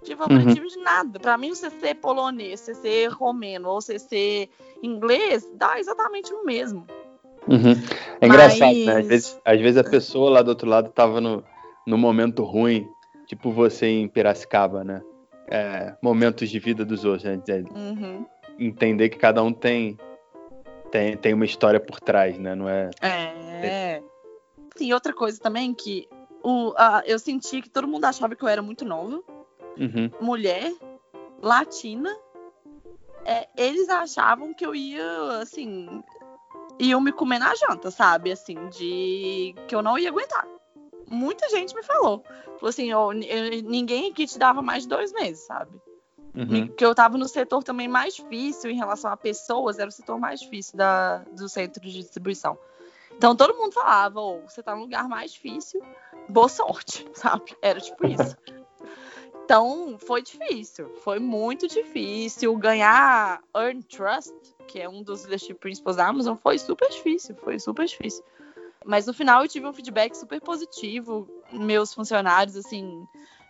[0.02, 0.68] de favoritismo uhum.
[0.68, 1.18] de nada.
[1.18, 4.48] Para mim, você ser polonês, ser romeno ou ser
[4.82, 6.86] inglês, dá exatamente o mesmo.
[7.46, 7.72] Uhum.
[8.20, 8.86] É engraçado, Mas...
[8.86, 8.98] né?
[8.98, 11.42] Às vezes, às vezes, a pessoa lá do outro lado tava no,
[11.86, 12.86] no momento ruim,
[13.26, 15.02] tipo você em Piracicaba, né?
[15.50, 17.40] É, momentos de vida dos outros, né?
[17.74, 18.26] Uhum.
[18.58, 19.96] Entender que cada um tem,
[20.90, 22.54] tem, tem uma história por trás, né?
[22.54, 22.90] Não é.
[23.00, 24.02] É.
[24.76, 26.06] Sim, outra coisa também que
[26.42, 29.22] o, uh, eu senti que todo mundo achava que eu era muito nova
[29.78, 30.10] uhum.
[30.20, 30.72] mulher,
[31.40, 32.14] latina,
[33.24, 36.02] é, eles achavam que eu ia, assim,
[36.78, 38.32] iam me comer na janta, sabe?
[38.32, 40.46] Assim, de que eu não ia aguentar.
[41.10, 42.22] Muita gente me falou.
[42.58, 45.80] Falou assim, oh, ninguém aqui te dava mais de dois meses, sabe?
[46.34, 46.68] Uhum.
[46.68, 50.18] Que eu tava no setor também mais difícil em relação a pessoas, era o setor
[50.18, 52.58] mais difícil da, do centro de distribuição.
[53.16, 55.82] Então todo mundo falava, oh, você tá no lugar mais difícil,
[56.28, 57.56] boa sorte, sabe?
[57.60, 58.36] Era tipo isso.
[59.48, 60.90] Então, foi difícil.
[61.02, 62.54] Foi muito difícil.
[62.58, 64.34] Ganhar Earn Trust,
[64.66, 67.34] que é um dos leadership principles da Amazon, foi super difícil.
[67.36, 68.22] Foi super difícil.
[68.84, 71.26] Mas no final eu tive um feedback super positivo.
[71.50, 73.06] Meus funcionários, assim,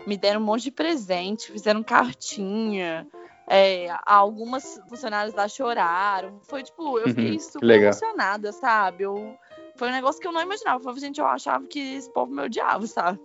[0.07, 3.05] me deram um monte de presente, fizeram cartinha.
[3.49, 6.39] É, algumas funcionárias lá choraram.
[6.45, 7.91] Foi tipo, eu fiquei super Legal.
[7.91, 9.03] emocionada, sabe?
[9.03, 9.37] Eu,
[9.79, 10.79] foi um negócio que eu não imaginava.
[10.79, 13.21] Eu falei, gente, eu achava que esse povo me odiava, sabe?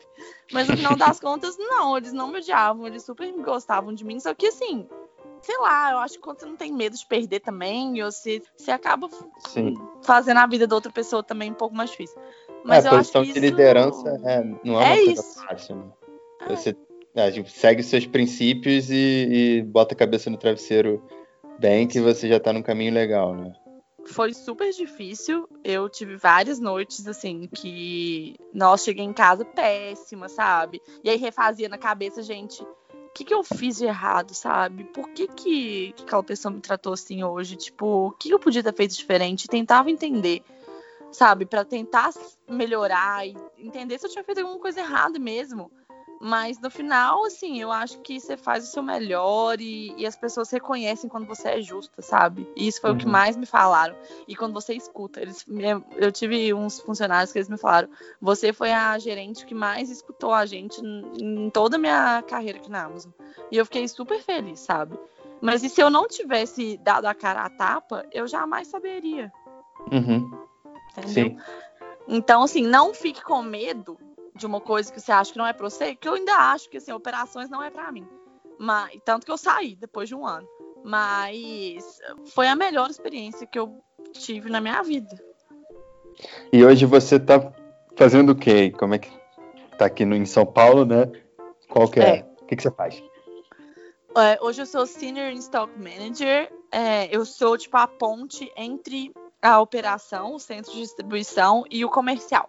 [0.51, 4.19] Mas no final das contas, não, eles não me odiavam, eles super gostavam de mim.
[4.19, 4.87] Só que assim,
[5.41, 8.41] sei lá, eu acho que quando você não tem medo de perder também, ou se
[8.55, 9.09] você acaba
[9.47, 9.73] Sim.
[10.03, 12.21] fazendo a vida da outra pessoa também um pouco mais difícil.
[12.63, 13.39] Mas é, a posição de isso...
[13.39, 15.45] liderança é, não é, é uma coisa isso.
[15.45, 15.85] fácil, né?
[16.41, 16.55] É.
[16.55, 16.77] Você
[17.15, 19.27] é, tipo, segue os seus princípios e,
[19.59, 21.03] e, bota a cabeça no travesseiro
[21.59, 23.53] bem, que você já tá num caminho legal, né?
[24.05, 25.47] Foi super difícil.
[25.63, 28.35] Eu tive várias noites, assim, que.
[28.53, 30.81] Nossa, cheguei em casa péssima, sabe?
[31.03, 32.63] E aí refazia na cabeça, gente
[33.13, 34.85] o que, que eu fiz de errado, sabe?
[34.85, 37.55] Por que, que, que aquela pessoa me tratou assim hoje?
[37.55, 39.47] Tipo, o que eu podia ter feito diferente?
[39.47, 40.41] Tentava entender,
[41.11, 41.45] sabe?
[41.45, 42.09] para tentar
[42.49, 45.71] melhorar e entender se eu tinha feito alguma coisa errada mesmo.
[46.26, 50.15] Mas no final, assim, eu acho que você faz o seu melhor e, e as
[50.15, 52.49] pessoas reconhecem quando você é justa, sabe?
[52.55, 52.95] E isso foi uhum.
[52.95, 53.11] o que uhum.
[53.11, 53.93] mais me falaram.
[54.26, 55.45] E quando você escuta, eles,
[55.97, 57.89] eu tive uns funcionários que eles me falaram:
[58.21, 62.71] você foi a gerente que mais escutou a gente em toda a minha carreira aqui
[62.71, 63.11] na Amazon.
[63.51, 64.97] E eu fiquei super feliz, sabe?
[65.41, 69.30] Mas e se eu não tivesse dado a cara a tapa, eu jamais saberia.
[69.91, 70.32] Uhum.
[70.97, 71.32] Entendeu?
[71.32, 71.38] Sim.
[72.07, 73.97] Então, assim, não fique com medo
[74.36, 76.69] de uma coisa que você acha que não é para você, que eu ainda acho
[76.69, 78.07] que assim, operações não é para mim.
[78.59, 80.47] Mas tanto que eu saí depois de um ano.
[80.84, 81.99] Mas
[82.34, 83.81] foi a melhor experiência que eu
[84.11, 85.15] tive na minha vida.
[86.51, 87.51] E hoje você tá
[87.95, 88.71] fazendo o quê?
[88.77, 89.09] Como é que
[89.77, 91.11] tá aqui no, em São Paulo, né?
[91.69, 92.17] Qual que é?
[92.17, 92.25] é.
[92.41, 93.01] O que, que você faz?
[94.15, 96.51] É, hoje eu sou Senior Stock Manager.
[96.71, 99.11] É, eu sou tipo a ponte entre
[99.41, 102.47] a operação, o centro de distribuição e o comercial.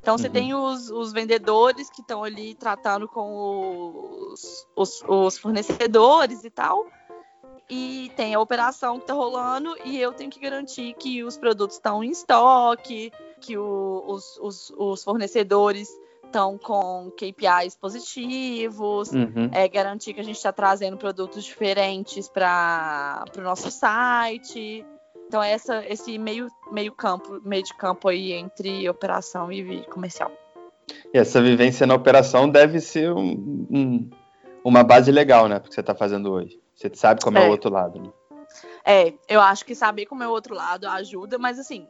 [0.00, 0.32] Então você uhum.
[0.32, 6.86] tem os, os, vendedores que estão ali tratando com os, os, os, fornecedores e tal.
[7.68, 11.76] E tem a operação que está rolando e eu tenho que garantir que os produtos
[11.76, 15.88] estão em estoque, que o, os, fornecedores
[16.24, 19.50] estão com KPIs positivos, uhum.
[19.52, 24.84] é, garantir que a gente está trazendo produtos diferentes para o nosso site.
[25.30, 30.28] Então é essa, esse meio, meio campo, meio de campo aí entre operação e comercial.
[31.14, 34.10] E essa vivência na operação deve ser um, um,
[34.64, 35.60] uma base legal, né?
[35.60, 36.60] Porque você está fazendo hoje.
[36.74, 38.10] Você sabe como é, é o outro lado, né?
[38.84, 41.86] É, eu acho que saber como é o outro lado ajuda, mas assim,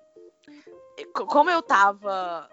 [1.15, 2.47] como eu tava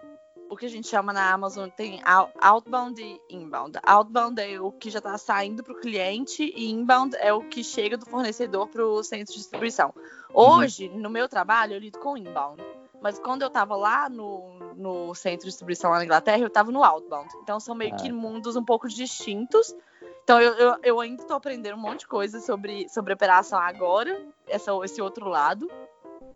[0.50, 2.00] o que a gente chama na Amazon tem
[2.40, 3.78] outbound e inbound.
[3.82, 7.62] Outbound é o que já está saindo para o cliente e inbound é o que
[7.62, 9.94] chega do fornecedor para o centro de distribuição.
[10.32, 11.00] Hoje, uhum.
[11.00, 12.62] no meu trabalho, eu lido com inbound.
[13.00, 16.72] Mas quando eu estava lá no, no centro de distribuição lá na Inglaterra, eu estava
[16.72, 17.28] no outbound.
[17.42, 17.96] Então são meio ah.
[17.96, 19.74] que mundos um pouco distintos.
[20.24, 24.20] Então eu, eu, eu ainda estou aprendendo um monte de coisa sobre, sobre operação agora,
[24.46, 25.70] essa, esse outro lado.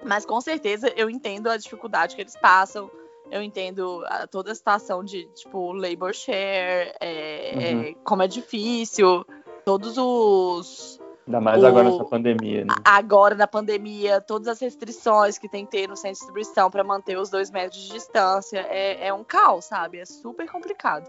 [0.05, 2.91] Mas com certeza eu entendo a dificuldade que eles passam,
[3.31, 7.81] eu entendo a, toda a situação de, tipo, labor share, é, uhum.
[7.83, 9.25] é, como é difícil,
[9.65, 11.01] todos os.
[11.27, 12.75] Ainda mais o, agora nessa pandemia, né?
[12.85, 16.83] Agora na pandemia, todas as restrições que tem que ter no centro de distribuição para
[16.83, 18.67] manter os dois metros de distância.
[18.69, 19.99] É, é um caos, sabe?
[19.99, 21.09] É super complicado.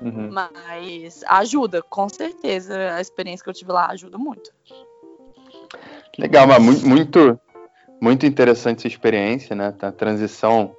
[0.00, 0.30] Uhum.
[0.30, 2.94] Mas ajuda, com certeza.
[2.94, 4.52] A experiência que eu tive lá ajuda muito.
[6.18, 7.40] Legal, mas muito,
[8.00, 9.74] muito interessante essa experiência, né?
[9.80, 10.76] A transição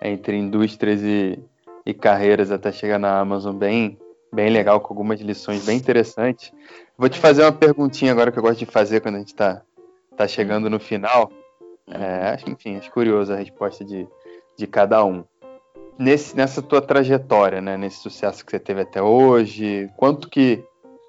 [0.00, 1.38] entre indústrias e,
[1.84, 3.98] e carreiras até chegar na Amazon bem,
[4.32, 6.52] bem legal, com algumas lições bem interessantes.
[6.96, 9.62] Vou te fazer uma perguntinha agora que eu gosto de fazer quando a gente está
[10.16, 11.30] tá chegando no final.
[11.90, 14.06] É, enfim, acho curioso a resposta de,
[14.56, 15.24] de cada um.
[15.98, 20.64] Nesse, nessa tua trajetória, né, nesse sucesso que você teve até hoje, quanto que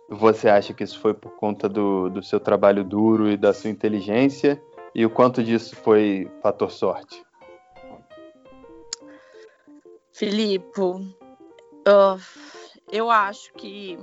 [0.10, 3.70] você acha que isso foi por conta do, do seu trabalho duro e da sua
[3.70, 4.60] inteligência?
[4.96, 7.24] E o quanto disso foi fator sorte?
[10.20, 12.20] Filipe, uh,
[12.92, 13.98] eu acho que.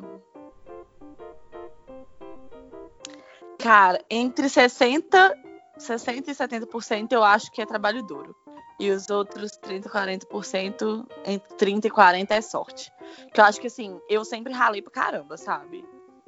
[3.58, 5.36] Cara, entre 60,
[5.76, 8.34] 60 e 70% eu acho que é trabalho duro.
[8.80, 12.90] E os outros 30, 40%, entre 30 e 40 é sorte.
[13.34, 15.84] Que eu acho que assim, eu sempre ralei pra caramba, sabe?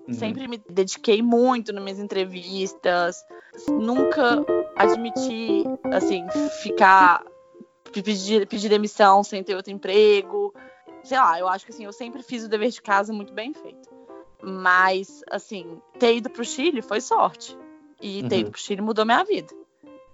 [0.07, 0.13] Uhum.
[0.13, 3.25] Sempre me dediquei muito nas minhas entrevistas.
[3.71, 4.45] Nunca
[4.77, 6.27] admiti, assim,
[6.61, 7.25] ficar
[7.91, 10.55] pedir, pedir demissão sem ter outro emprego.
[11.03, 13.55] Sei lá, eu acho que assim, eu sempre fiz o dever de casa muito bem
[13.55, 13.89] feito.
[14.43, 17.57] Mas, assim, ter ido pro Chile foi sorte.
[18.01, 18.41] E ter uhum.
[18.43, 19.53] ido pro Chile mudou minha vida,